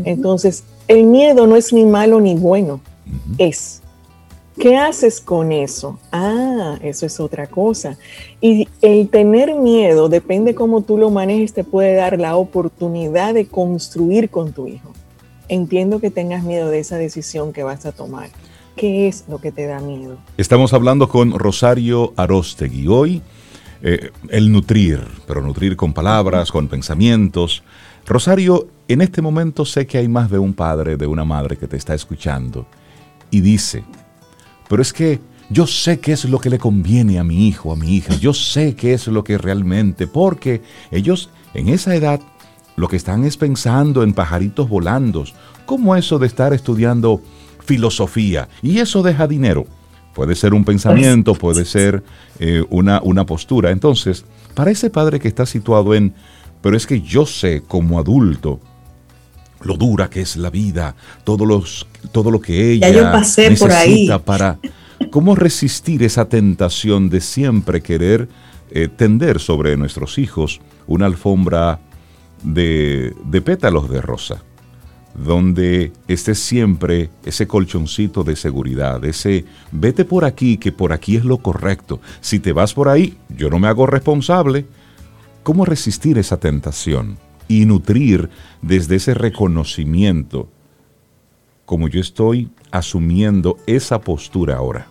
[0.05, 2.79] Entonces, el miedo no es ni malo ni bueno,
[3.37, 3.81] es.
[4.57, 5.97] ¿Qué haces con eso?
[6.11, 7.97] Ah, eso es otra cosa.
[8.41, 13.47] Y el tener miedo, depende cómo tú lo manejes, te puede dar la oportunidad de
[13.47, 14.91] construir con tu hijo
[15.51, 18.29] entiendo que tengas miedo de esa decisión que vas a tomar.
[18.77, 20.17] ¿Qué es lo que te da miedo?
[20.37, 22.87] Estamos hablando con Rosario Arostegui.
[22.87, 23.21] Hoy,
[23.83, 27.63] eh, el nutrir, pero nutrir con palabras, con pensamientos.
[28.05, 31.67] Rosario, en este momento sé que hay más de un padre, de una madre que
[31.67, 32.65] te está escuchando
[33.29, 33.83] y dice,
[34.69, 37.75] pero es que yo sé qué es lo que le conviene a mi hijo, a
[37.75, 42.21] mi hija, yo sé qué es lo que realmente, porque ellos en esa edad
[42.75, 45.25] lo que están es pensando en pajaritos volando,
[45.65, 47.21] como eso de estar estudiando
[47.63, 49.65] filosofía y eso deja dinero.
[50.13, 52.03] Puede ser un pensamiento, puede ser
[52.39, 53.71] eh, una, una postura.
[53.71, 56.13] Entonces, para ese padre que está situado en,
[56.61, 58.59] pero es que yo sé como adulto
[59.63, 64.59] lo dura que es la vida, todo, los, todo lo que ella necesita para
[65.11, 68.27] cómo resistir esa tentación de siempre querer
[68.71, 71.79] eh, tender sobre nuestros hijos una alfombra
[72.43, 73.13] de,
[73.43, 74.43] pétalos de rosa,
[75.15, 81.25] donde esté siempre ese colchoncito de seguridad, ese vete por aquí, que por aquí es
[81.25, 81.99] lo correcto.
[82.21, 84.65] Si te vas por ahí, yo no me hago responsable.
[85.43, 87.17] ¿Cómo resistir esa tentación
[87.47, 88.29] y nutrir
[88.61, 90.47] desde ese reconocimiento,
[91.65, 94.87] como yo estoy asumiendo esa postura ahora?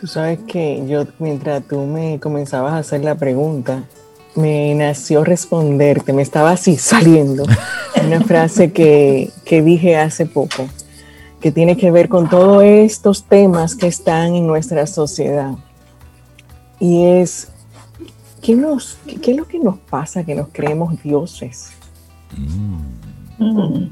[0.00, 3.84] Tú sabes que yo, mientras tú me comenzabas a hacer la pregunta,
[4.36, 7.44] me nació responderte, me estaba así saliendo
[8.04, 10.68] una frase que, dije hace poco,
[11.40, 15.52] que tiene que ver con todos estos temas que están en nuestra sociedad.
[16.80, 17.48] Y es,
[18.42, 21.70] ¿qué, nos, qué, es lo que nos pasa que nos creemos dioses?
[23.38, 23.86] Mm.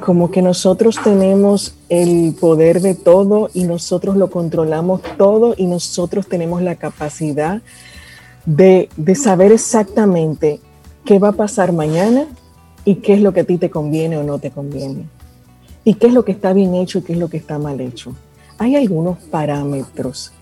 [0.00, 6.28] Como que nosotros tenemos el poder de todo y nosotros lo controlamos todo y nosotros
[6.28, 7.62] tenemos la capacidad
[8.46, 10.60] de, saber exactamente
[11.04, 12.26] qué va a pasar mañana
[12.84, 15.06] y qué es lo que a ti te conviene o no te conviene.
[15.84, 17.80] Y qué es lo que está bien hecho y qué es lo que está mal
[17.80, 18.14] hecho.
[18.58, 20.32] Hay algunos parámetros,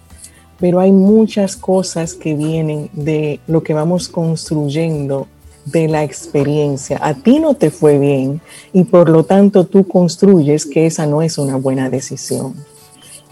[0.59, 5.27] pero hay muchas cosas que vienen de lo que vamos construyendo
[5.65, 6.99] de la experiencia.
[7.01, 8.41] A ti no te fue bien
[8.73, 12.55] y por lo tanto tú construyes que esa no es una buena decisión.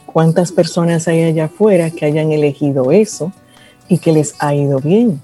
[0.07, 3.33] ¿Cuántas personas hay allá afuera que hayan elegido eso?
[3.89, 5.20] Y que les ha ido bien.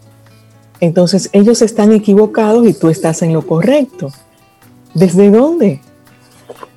[0.80, 4.10] Entonces ellos están equivocados y tú estás en lo correcto.
[4.92, 5.80] ¿Desde dónde?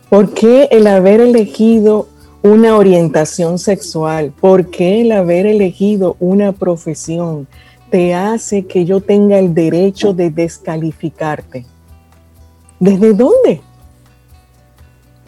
[0.09, 2.07] ¿Por qué el haber elegido
[2.41, 4.31] una orientación sexual?
[4.39, 7.47] ¿Por qué el haber elegido una profesión
[7.89, 11.65] te hace que yo tenga el derecho de descalificarte?
[12.79, 13.61] ¿Desde dónde?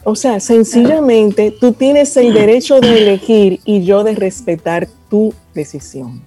[0.04, 6.22] O sea, sencillamente tú tienes el derecho de elegir y yo de respetar tu decisión.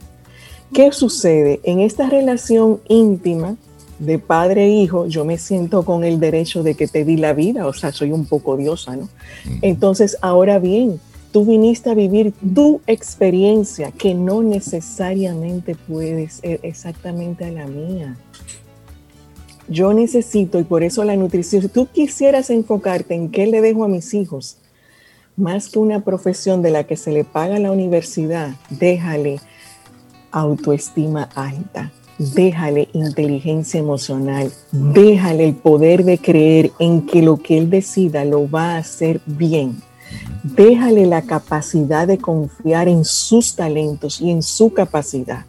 [0.73, 1.61] ¿Qué sucede?
[1.65, 3.57] En esta relación íntima
[3.99, 7.35] de padre e hijo, yo me siento con el derecho de que te di la
[7.35, 9.11] vida, o sea, soy un poco diosa, ¿no?
[9.61, 10.99] Entonces, ahora bien,
[11.31, 18.17] tú viniste a vivir tu experiencia que no necesariamente puede ser exactamente a la mía.
[19.69, 23.85] Yo necesito, y por eso la nutrición, si tú quisieras enfocarte en qué le dejo
[23.85, 24.57] a mis hijos,
[25.37, 29.39] más que una profesión de la que se le paga la universidad, déjale
[30.33, 31.93] autoestima alta.
[32.19, 38.51] Déjale inteligencia emocional, déjale el poder de creer en que lo que él decida lo
[38.51, 39.81] va a hacer bien.
[40.43, 45.47] Déjale la capacidad de confiar en sus talentos y en su capacidad.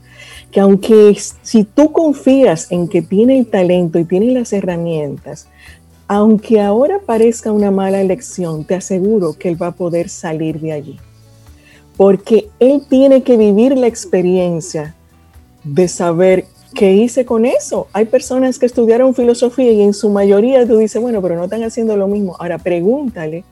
[0.52, 5.48] Que aunque si tú confías en que tiene el talento y tiene las herramientas,
[6.08, 10.72] aunque ahora parezca una mala elección, te aseguro que él va a poder salir de
[10.72, 11.00] allí
[11.98, 14.96] porque él tiene que vivir la experiencia
[15.64, 17.88] de saber qué hice con eso.
[17.94, 21.64] Hay personas que estudiaron filosofía y en su mayoría tú dices, bueno, pero no están
[21.64, 22.36] haciendo lo mismo.
[22.40, 23.44] Ahora pregúntale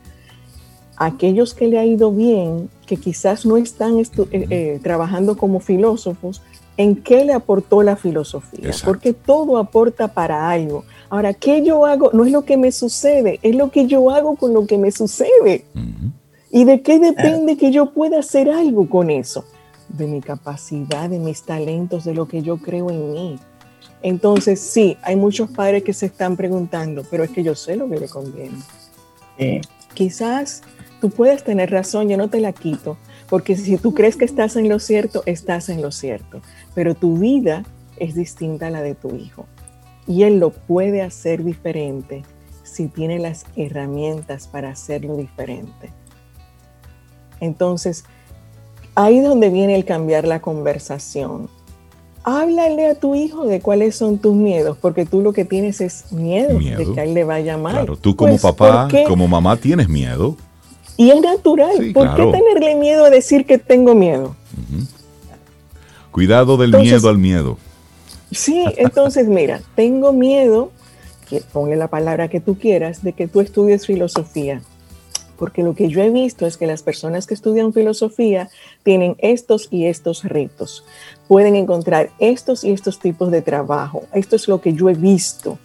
[0.96, 5.60] a aquellos que le ha ido bien, que quizás no están eh, eh, trabajando como
[5.60, 6.42] filósofos,
[6.76, 8.70] ¿en qué le aportó la filosofía?
[8.84, 10.84] Porque todo aporta para algo.
[11.08, 12.10] Ahora, ¿qué yo hago?
[12.12, 14.90] No es lo que me sucede, es lo que yo hago con lo que me
[14.90, 15.64] sucede.
[16.54, 19.46] ¿Y de qué depende que yo pueda hacer algo con eso?
[19.88, 23.38] De mi capacidad, de mis talentos, de lo que yo creo en mí.
[24.02, 27.88] Entonces, sí, hay muchos padres que se están preguntando, pero es que yo sé lo
[27.88, 28.58] que le conviene.
[29.94, 30.60] Quizás
[31.00, 32.98] tú puedes tener razón, yo no te la quito,
[33.30, 36.42] porque si tú crees que estás en lo cierto, estás en lo cierto,
[36.74, 37.64] pero tu vida
[37.96, 39.46] es distinta a la de tu hijo.
[40.06, 42.24] Y él lo puede hacer diferente
[42.62, 45.90] si tiene las herramientas para hacerlo diferente.
[47.42, 48.04] Entonces,
[48.94, 51.50] ahí es donde viene el cambiar la conversación
[52.24, 56.12] háblale a tu hijo de cuáles son tus miedos, porque tú lo que tienes es
[56.12, 57.72] miedo, de que a él le vaya mal.
[57.72, 60.36] Claro, tú como pues, papá, como mamá tienes miedo.
[60.96, 61.92] Y es natural.
[61.92, 64.36] ¿Por qué tenerle miedo a decir que tengo miedo?
[66.10, 67.58] Cuidado del miedo al miedo.
[68.30, 70.70] Sí, entonces mira, tengo miedo,
[71.28, 74.62] que ponle la palabra que tú quieras, de que tú estudies filosofía
[75.42, 78.48] porque lo que yo he visto es que las personas que estudian filosofía
[78.84, 80.84] tienen estos y estos retos.
[81.26, 84.04] Pueden encontrar estos y estos tipos de trabajo.
[84.14, 85.58] Esto es lo que yo he visto.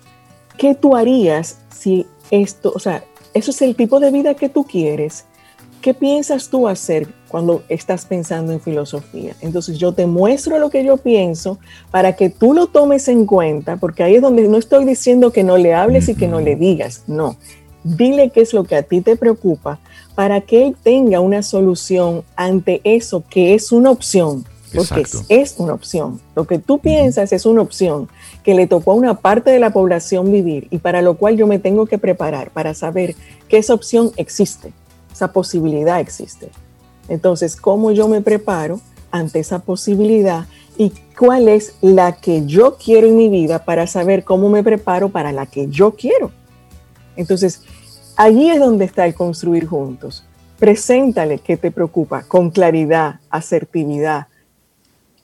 [0.58, 3.04] ¿Qué tú harías si esto, o sea,
[3.36, 5.26] eso es el tipo de vida que tú quieres?
[5.80, 9.36] ¿Qué piensas tú hacer cuando estás pensando en filosofía?
[9.42, 11.60] Entonces yo te muestro lo que yo pienso
[11.92, 15.44] para que tú lo tomes en cuenta, porque ahí es donde no estoy diciendo que
[15.44, 17.38] no le hables y que no le digas, no
[17.96, 19.80] dile qué es lo que a ti te preocupa
[20.16, 25.74] para que él tenga una solución ante eso que es una opción, porque es una
[25.74, 26.20] opción.
[26.36, 28.10] Lo que tú piensas es una opción
[28.44, 31.48] que le tocó a una parte de la población vivir y para lo cual yo
[31.48, 33.16] me tengo que preparar para saber
[33.48, 34.74] que esa opción existe,
[35.12, 36.50] esa posibilidad existe.
[37.10, 38.82] Entonces, ¿cómo yo me preparo
[39.12, 40.46] ante esa posibilidad
[40.78, 45.10] y cuál es la que yo quiero en mi vida para saber cómo me preparo
[45.10, 46.32] para la que yo quiero?
[47.16, 47.64] Entonces,
[48.18, 50.24] Allí es donde está el construir juntos.
[50.58, 54.26] Preséntale qué te preocupa con claridad, asertividad.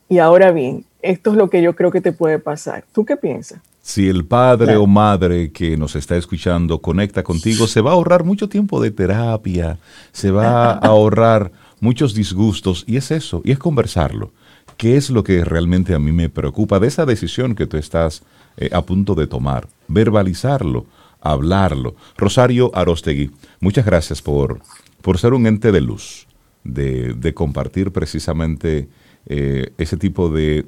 [0.08, 2.84] Y ahora bien, esto es lo que yo creo que te puede pasar.
[2.92, 3.58] ¿Tú qué piensas?
[3.82, 8.22] Si el padre o madre que nos está escuchando conecta contigo, se va a ahorrar
[8.22, 9.76] mucho tiempo de terapia,
[10.12, 14.30] se va a ahorrar muchos disgustos y es eso, y es conversarlo.
[14.76, 18.22] ¿Qué es lo que realmente a mí me preocupa de esa decisión que tú estás
[18.56, 19.66] eh, a punto de tomar?
[19.88, 20.86] Verbalizarlo
[21.24, 21.96] hablarlo.
[22.16, 24.60] Rosario Arostegui, muchas gracias por,
[25.02, 26.28] por ser un ente de luz,
[26.62, 28.88] de, compartir precisamente
[29.26, 30.66] eh, ese tipo de,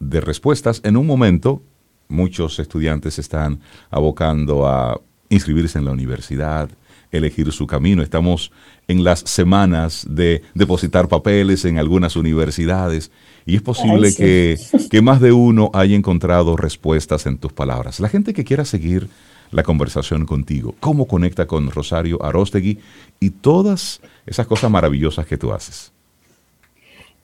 [0.00, 0.80] de respuestas.
[0.84, 1.62] En un momento,
[2.08, 3.60] muchos estudiantes están
[3.90, 5.00] abocando a
[5.30, 6.70] inscribirse en la universidad,
[7.10, 8.02] elegir su camino.
[8.02, 8.50] Estamos
[8.86, 13.10] en las semanas de depositar papeles en algunas universidades
[13.46, 14.58] y es posible que,
[14.90, 18.00] que, más de uno haya encontrado respuestas en tus palabras.
[18.00, 19.08] La gente que quiera seguir
[19.50, 22.78] la conversación contigo, cómo conecta con Rosario Arostegui
[23.20, 25.92] y todas esas cosas maravillosas que tú haces.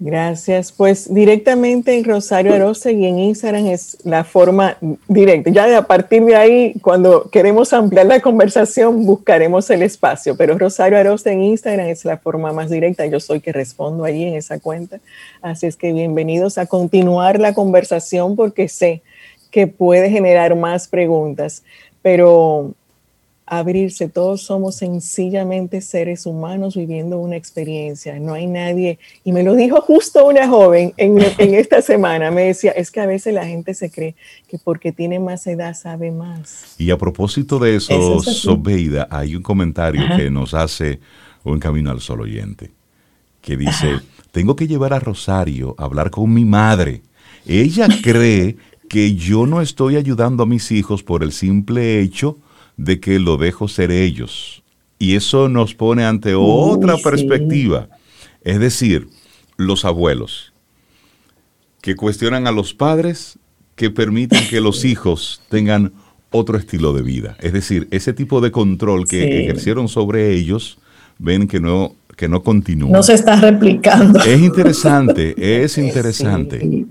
[0.00, 0.72] Gracias.
[0.72, 5.50] Pues directamente en Rosario Arostegui en Instagram es la forma directa.
[5.50, 10.36] Ya a partir de ahí, cuando queremos ampliar la conversación, buscaremos el espacio.
[10.36, 13.06] Pero Rosario Arostegui en Instagram es la forma más directa.
[13.06, 14.98] Yo soy que respondo allí en esa cuenta.
[15.40, 19.02] Así es que bienvenidos a continuar la conversación porque sé
[19.52, 21.62] que puede generar más preguntas
[22.04, 22.74] pero
[23.46, 29.54] abrirse, todos somos sencillamente seres humanos viviendo una experiencia, no hay nadie, y me lo
[29.54, 31.18] dijo justo una joven en,
[31.54, 34.16] esta semana, me decía, es que a veces la gente se cree
[34.50, 36.74] que porque tiene más edad sabe más.
[36.76, 41.00] Y a propósito de eso, Sobeida, hay un comentario que nos hace
[41.42, 42.70] un camino al sol oyente,
[43.40, 43.98] que dice,
[44.30, 47.00] tengo que llevar a Rosario a hablar con mi madre.
[47.46, 48.56] Ella cree
[48.88, 52.38] que yo no estoy ayudando a mis hijos por el simple hecho
[52.76, 54.62] de que lo dejo ser ellos.
[54.98, 57.88] Y eso nos pone ante otra perspectiva.
[58.42, 59.08] Es decir,
[59.56, 60.52] los abuelos
[61.80, 63.38] que cuestionan a los padres
[63.76, 65.92] que permiten que los hijos tengan
[66.30, 67.36] otro estilo de vida.
[67.40, 70.78] Es decir, ese tipo de control que ejercieron sobre ellos,
[71.18, 72.90] ven que no, que no continúa.
[72.90, 74.20] No se está replicando.
[74.20, 76.86] Es interesante, es interesante.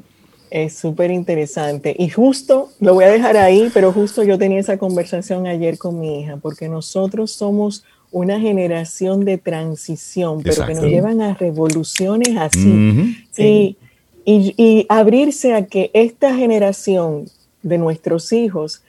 [0.53, 1.95] Es súper interesante.
[1.97, 5.99] Y justo, lo voy a dejar ahí, pero justo yo tenía esa conversación ayer con
[5.99, 12.37] mi hija, porque nosotros somos una generación de transición, pero que nos llevan a revoluciones
[12.37, 13.17] así.
[13.35, 13.75] y,
[14.25, 17.25] y, abrirse a que esta generación
[17.63, 18.83] de nuestros hijos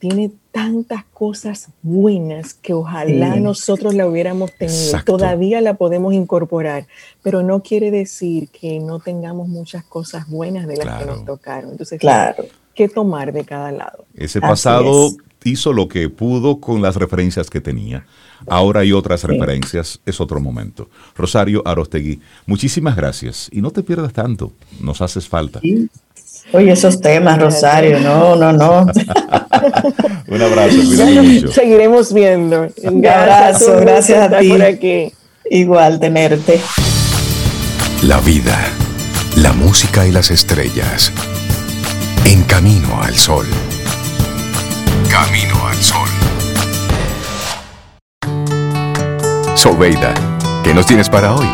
[0.00, 5.02] tiene tantas cosas buenas que ojalá nosotros la hubiéramos tenido.
[5.04, 6.86] Todavía la podemos incorporar,
[7.24, 11.72] pero no quiere decir que no tengamos muchas cosas buenas de las que nos tocaron.
[11.72, 12.44] Entonces, claro.
[12.72, 14.04] ¿qué tomar de cada lado?
[14.14, 15.10] Ese pasado
[15.42, 18.06] hizo lo que pudo con las referencias que tenía.
[18.46, 20.88] Ahora hay otras referencias, es otro momento.
[21.16, 25.60] Rosario Arostegui, muchísimas gracias y no te pierdas tanto, nos haces falta.
[26.52, 28.86] Oye, esos temas, Rosario, no, no, no.
[30.28, 31.52] Un abrazo, mucho.
[31.52, 32.68] Seguiremos viendo.
[32.82, 34.48] Un abrazo, gracias a ti.
[34.50, 35.12] Por aquí.
[35.50, 36.60] Igual tenerte.
[38.02, 38.58] La vida,
[39.36, 41.12] la música y las estrellas.
[42.24, 43.46] En camino al sol.
[45.10, 46.08] Camino al sol.
[49.54, 50.12] Sobeida,
[50.62, 51.46] ¿qué nos tienes para hoy?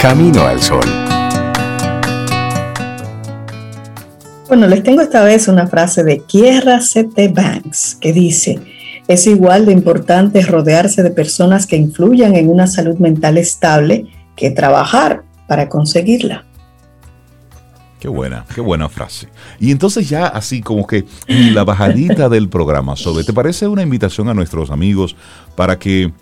[0.00, 1.13] Camino al sol.
[4.54, 7.26] Bueno, les tengo esta vez una frase de Kiera C.T.
[7.26, 8.60] Banks que dice,
[9.08, 14.52] es igual de importante rodearse de personas que influyan en una salud mental estable que
[14.52, 16.44] trabajar para conseguirla.
[17.98, 19.26] Qué buena, qué buena frase.
[19.58, 24.28] Y entonces ya así como que la bajadita del programa, sobre, ¿te parece una invitación
[24.28, 25.16] a nuestros amigos
[25.56, 26.12] para que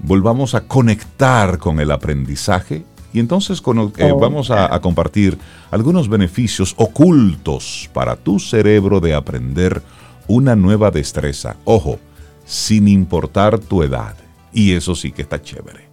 [0.00, 2.82] volvamos a conectar con el aprendizaje
[3.12, 5.36] y entonces eh, oh, vamos a, compartir
[5.70, 9.82] algunos beneficios ocultos para tu cerebro de aprender
[10.28, 11.56] una nueva destreza.
[11.64, 11.98] Ojo,
[12.44, 14.14] sin importar tu edad.
[14.52, 15.88] Y eso sí que está chévere.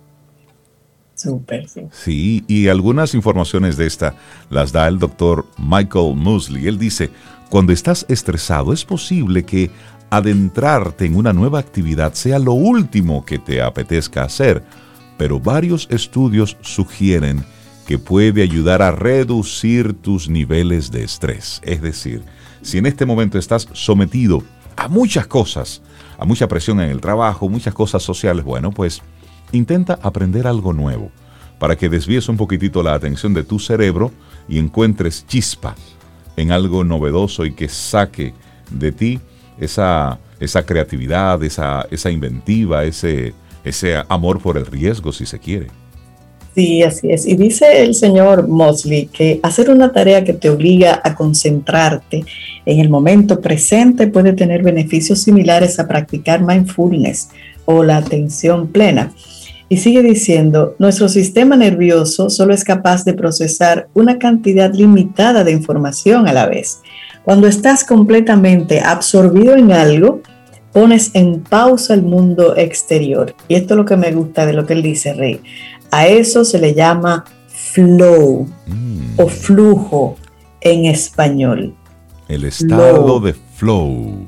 [1.15, 1.81] Súper, sí.
[1.91, 4.13] Sí, y algunas informaciones de esta
[4.51, 6.67] las da el doctor Michael Mosley.
[6.67, 7.09] Él dice,
[7.49, 9.71] cuando estás estresado es posible que
[10.09, 14.63] adentrarte en una nueva actividad sea lo último que te apetezca hacer
[15.17, 17.43] pero varios estudios sugieren
[17.87, 21.61] que puede ayudar a reducir tus niveles de estrés.
[21.63, 22.21] Es decir,
[22.61, 24.43] si en este momento estás sometido
[24.75, 25.81] a muchas cosas,
[26.17, 29.01] a mucha presión en el trabajo, muchas cosas sociales, bueno, pues
[29.51, 31.11] intenta aprender algo nuevo
[31.59, 34.11] para que desvíes un poquitito la atención de tu cerebro
[34.47, 35.75] y encuentres chispa
[36.35, 38.33] en algo novedoso y que saque
[38.69, 39.19] de ti
[39.57, 43.33] esa, esa creatividad, esa, esa inventiva, ese,
[43.67, 45.67] ese amor por el riesgo, si se quiere.
[46.57, 47.27] Sí, así es.
[47.27, 52.25] Y dice el señor Mosley que hacer una tarea que te obliga a concentrarte
[52.65, 57.29] en el momento presente puede tener beneficios similares a practicar mindfulness
[57.65, 59.13] o la atención plena.
[59.69, 65.51] Y sigue diciendo, nuestro sistema nervioso solo es capaz de procesar una cantidad limitada de
[65.51, 66.79] información a la vez.
[67.23, 70.21] Cuando estás completamente absorbido en algo,
[70.71, 73.35] pones en pausa el mundo exterior.
[73.47, 75.41] Y esto es lo que me gusta de lo que él dice, Rey.
[75.91, 78.47] A eso se le llama flow
[79.17, 79.29] o mm.
[79.29, 80.17] flujo
[80.61, 81.73] en español.
[82.27, 84.27] El estado de flow.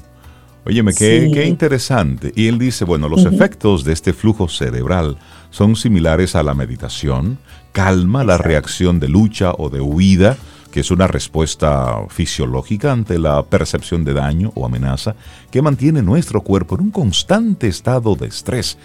[0.66, 2.32] Óyeme, qué, qué, interesante.
[2.36, 5.18] Y él dice, bueno, los efectos de este flujo cerebral
[5.50, 7.40] son similares a la meditación,
[7.72, 10.38] calma la reacción de lucha o de huida,
[10.72, 15.16] que es una respuesta fisiológica ante la percepción de daño o amenaza
[15.52, 18.78] que mantiene nuestro cuerpo en un constante estado de estrés.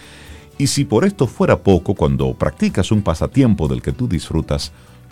[0.57, 4.71] Y si por esto fuera poco, cuando practicas un pasatiempo del que tú disfrutas,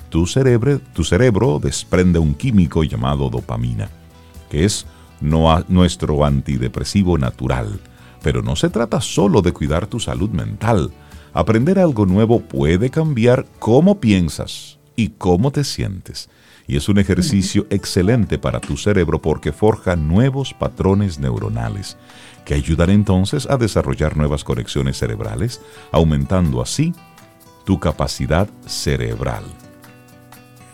[0.10, 3.90] tu cerebro, desprende un químico llamado dopamina,
[4.50, 4.86] que es
[5.22, 7.80] nuestro antidepresivo natural.
[8.22, 10.92] Pero no se trata solo de cuidar tu salud mental.
[11.34, 16.30] Aprender algo nuevo puede cambiar cómo piensas y cómo te sientes
[16.68, 21.98] y es un ejercicio excelente para tu cerebro porque forja nuevos patrones neuronales
[22.46, 26.94] que ayudan entonces a desarrollar nuevas conexiones cerebrales, aumentando así
[27.66, 29.44] tu capacidad cerebral.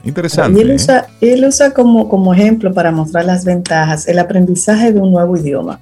[0.04, 0.58] Interesante.
[0.58, 0.76] Y él ¿eh?
[0.76, 5.38] usa, él usa como, como ejemplo para mostrar las ventajas el aprendizaje de un nuevo
[5.38, 5.80] idioma.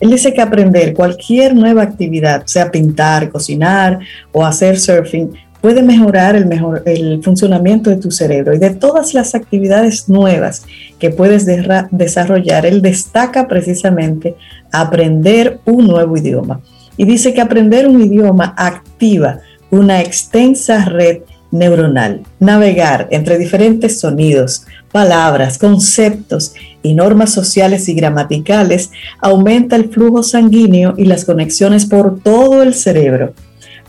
[0.00, 4.00] Él dice que aprender cualquier nueva actividad, sea pintar, cocinar
[4.32, 5.32] o hacer surfing,
[5.62, 10.66] puede mejorar el, mejor, el funcionamiento de tu cerebro y de todas las actividades nuevas
[10.98, 11.46] que puedes
[11.90, 12.66] desarrollar.
[12.66, 14.34] Él destaca precisamente
[14.72, 16.60] aprender un nuevo idioma.
[16.98, 19.38] Y dice que aprender un idioma activa
[19.72, 22.22] una extensa red neuronal.
[22.40, 28.90] Navegar entre diferentes sonidos, palabras, conceptos y normas sociales y gramaticales
[29.20, 33.32] aumenta el flujo sanguíneo y las conexiones por todo el cerebro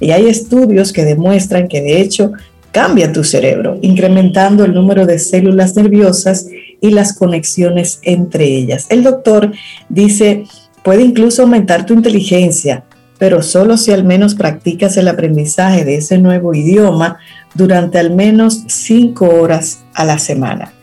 [0.03, 2.33] y hay estudios que demuestran que de hecho
[2.71, 6.47] cambia tu cerebro, incrementando el número de células nerviosas
[6.81, 8.87] y las conexiones entre ellas.
[8.89, 9.51] El doctor
[9.89, 10.45] dice,
[10.83, 12.83] puede incluso aumentar tu inteligencia,
[13.19, 17.19] pero solo si al menos practicas el aprendizaje de ese nuevo idioma
[17.53, 20.73] durante al menos cinco horas a la semana.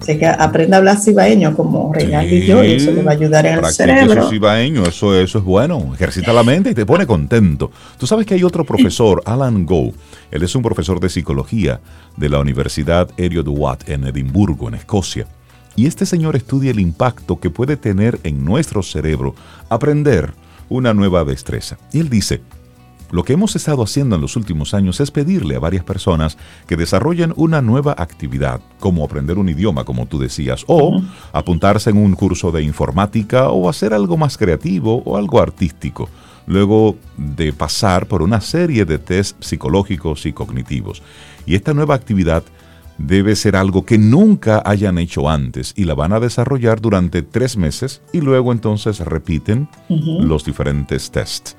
[0.00, 3.14] Así que aprenda a hablar cibaeño como Regal y yo, y eso le va a
[3.14, 4.20] ayudar en el cerebro.
[4.20, 5.92] Eso cibaeño, eso, eso es bueno.
[5.94, 7.70] Ejercita la mente y te pone contento.
[7.98, 9.92] Tú sabes que hay otro profesor, Alan Go.
[10.30, 11.80] Él es un profesor de psicología
[12.16, 15.26] de la Universidad Heriot Watt en Edimburgo, en Escocia.
[15.76, 19.34] Y este señor estudia el impacto que puede tener en nuestro cerebro
[19.68, 20.32] aprender
[20.68, 21.78] una nueva destreza.
[21.92, 22.40] Y él dice,
[23.10, 26.36] lo que hemos estado haciendo en los últimos años es pedirle a varias personas
[26.66, 31.00] que desarrollen una nueva actividad, como aprender un idioma, como tú decías, o
[31.32, 36.08] apuntarse en un curso de informática o hacer algo más creativo o algo artístico,
[36.46, 41.02] luego de pasar por una serie de test psicológicos y cognitivos.
[41.46, 42.42] Y esta nueva actividad
[42.98, 47.56] debe ser algo que nunca hayan hecho antes y la van a desarrollar durante tres
[47.56, 51.55] meses y luego entonces repiten los diferentes tests.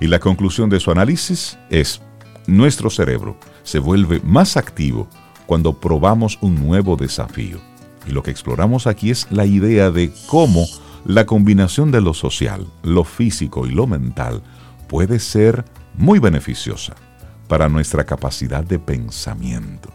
[0.00, 2.00] Y la conclusión de su análisis es,
[2.46, 5.08] nuestro cerebro se vuelve más activo
[5.46, 7.58] cuando probamos un nuevo desafío.
[8.06, 10.66] Y lo que exploramos aquí es la idea de cómo
[11.04, 14.42] la combinación de lo social, lo físico y lo mental
[14.88, 15.64] puede ser
[15.94, 16.94] muy beneficiosa
[17.48, 19.90] para nuestra capacidad de pensamiento.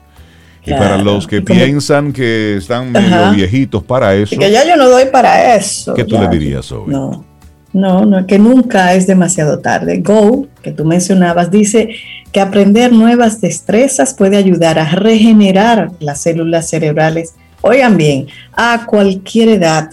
[0.66, 4.38] Y para los que piensan que están medio viejitos para eso.
[4.38, 5.94] que ya yo no doy para eso.
[5.96, 6.92] ¿Qué tú le dirías hoy?
[6.92, 7.26] No,
[7.72, 10.00] no, no, que nunca es demasiado tarde.
[10.00, 11.90] Go, que tú mencionabas, dice
[12.32, 17.36] que aprender nuevas destrezas puede ayudar a regenerar las células cerebrales.
[17.62, 19.92] Oigan bien, a cualquier edad.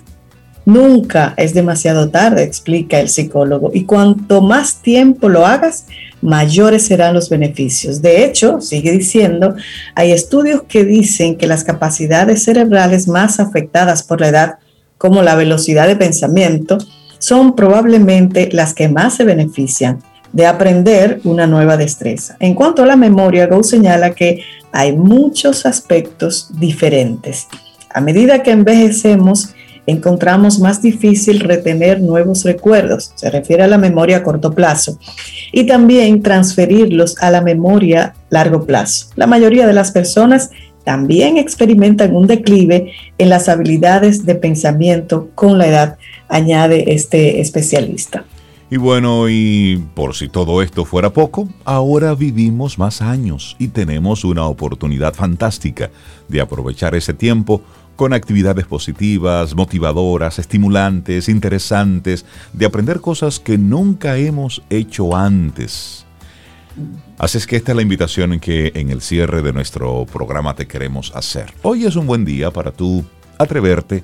[0.65, 3.71] Nunca es demasiado tarde, explica el psicólogo.
[3.73, 5.87] Y cuanto más tiempo lo hagas,
[6.23, 8.03] mayores serán los beneficios.
[8.03, 9.55] De hecho, sigue diciendo,
[9.95, 14.55] hay estudios que dicen que las capacidades cerebrales más afectadas por la edad,
[14.99, 16.79] como la velocidad de pensamiento,
[17.19, 20.03] son probablemente las que más se benefician
[20.33, 22.37] de aprender una nueva destreza.
[22.41, 24.43] En cuanto a la memoria, Go señala que
[24.73, 27.49] hay muchos aspectos diferentes.
[27.95, 29.55] A medida que envejecemos,
[29.87, 34.99] encontramos más difícil retener nuevos recuerdos, se refiere a la memoria a corto plazo,
[35.53, 39.07] y también transferirlos a la memoria a largo plazo.
[39.15, 40.51] La mayoría de las personas
[40.85, 45.97] también experimentan un declive en las habilidades de pensamiento con la edad,
[46.29, 48.25] añade este especialista.
[48.69, 54.25] Y bueno, y por si todo esto fuera poco, ahora vivimos más años y tenemos
[54.25, 55.91] una oportunidad fantástica
[56.29, 57.63] de aprovechar ese tiempo
[57.95, 66.05] con actividades positivas, motivadoras, estimulantes, interesantes, de aprender cosas que nunca hemos hecho antes.
[67.19, 70.67] Así es que esta es la invitación que en el cierre de nuestro programa te
[70.67, 71.55] queremos hacer.
[71.63, 73.05] Hoy es un buen día para tú
[73.39, 74.03] atreverte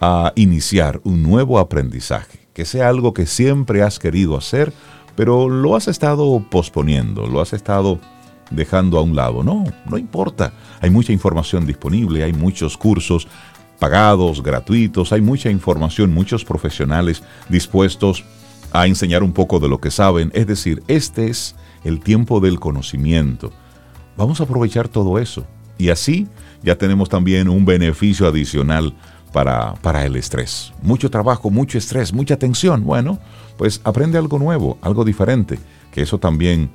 [0.00, 4.72] a iniciar un nuevo aprendizaje, que sea algo que siempre has querido hacer,
[5.14, 8.00] pero lo has estado posponiendo, lo has estado
[8.50, 9.42] dejando a un lado.
[9.42, 10.52] No, no importa.
[10.80, 13.28] Hay mucha información disponible, hay muchos cursos
[13.78, 18.24] pagados, gratuitos, hay mucha información, muchos profesionales dispuestos
[18.72, 20.30] a enseñar un poco de lo que saben.
[20.34, 23.52] Es decir, este es el tiempo del conocimiento.
[24.16, 25.46] Vamos a aprovechar todo eso.
[25.78, 26.28] Y así
[26.62, 28.94] ya tenemos también un beneficio adicional
[29.32, 30.72] para, para el estrés.
[30.82, 32.84] Mucho trabajo, mucho estrés, mucha tensión.
[32.84, 33.18] Bueno,
[33.56, 35.58] pues aprende algo nuevo, algo diferente,
[35.92, 36.70] que eso también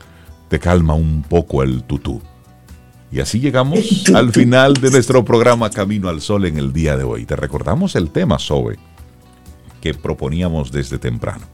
[0.49, 2.21] te calma un poco el tutú.
[3.11, 7.03] Y así llegamos al final de nuestro programa Camino al Sol en el día de
[7.03, 7.25] hoy.
[7.25, 8.77] Te recordamos el tema, Zoe,
[9.79, 11.45] que proponíamos desde temprano.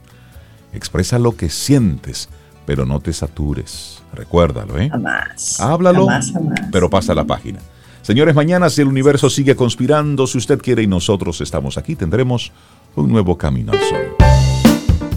[0.74, 2.30] Expresa lo que sientes,
[2.66, 4.02] pero no te satures.
[4.14, 4.90] Recuérdalo, ¿eh?
[4.90, 5.60] Jamás.
[5.60, 6.08] Háblalo,
[6.72, 7.60] pero pasa la página.
[8.02, 12.52] Señores, mañana si el universo sigue conspirando, si usted quiere y nosotros estamos aquí, tendremos
[12.96, 14.16] un nuevo Camino al Sol.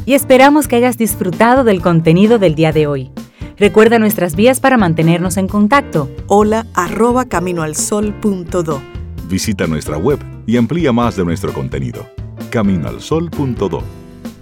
[0.06, 3.10] Y esperamos que hayas disfrutado del contenido del día de hoy.
[3.56, 6.10] Recuerda nuestras vías para mantenernos en contacto.
[6.26, 8.82] Hola arroba caminoalsol.do.
[9.28, 12.06] Visita nuestra web y amplía más de nuestro contenido.
[12.50, 13.82] Caminoalsol.do.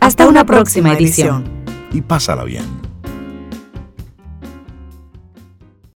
[0.00, 1.44] Hasta, una, próxima, edición.
[1.92, 2.91] Y pásala bien.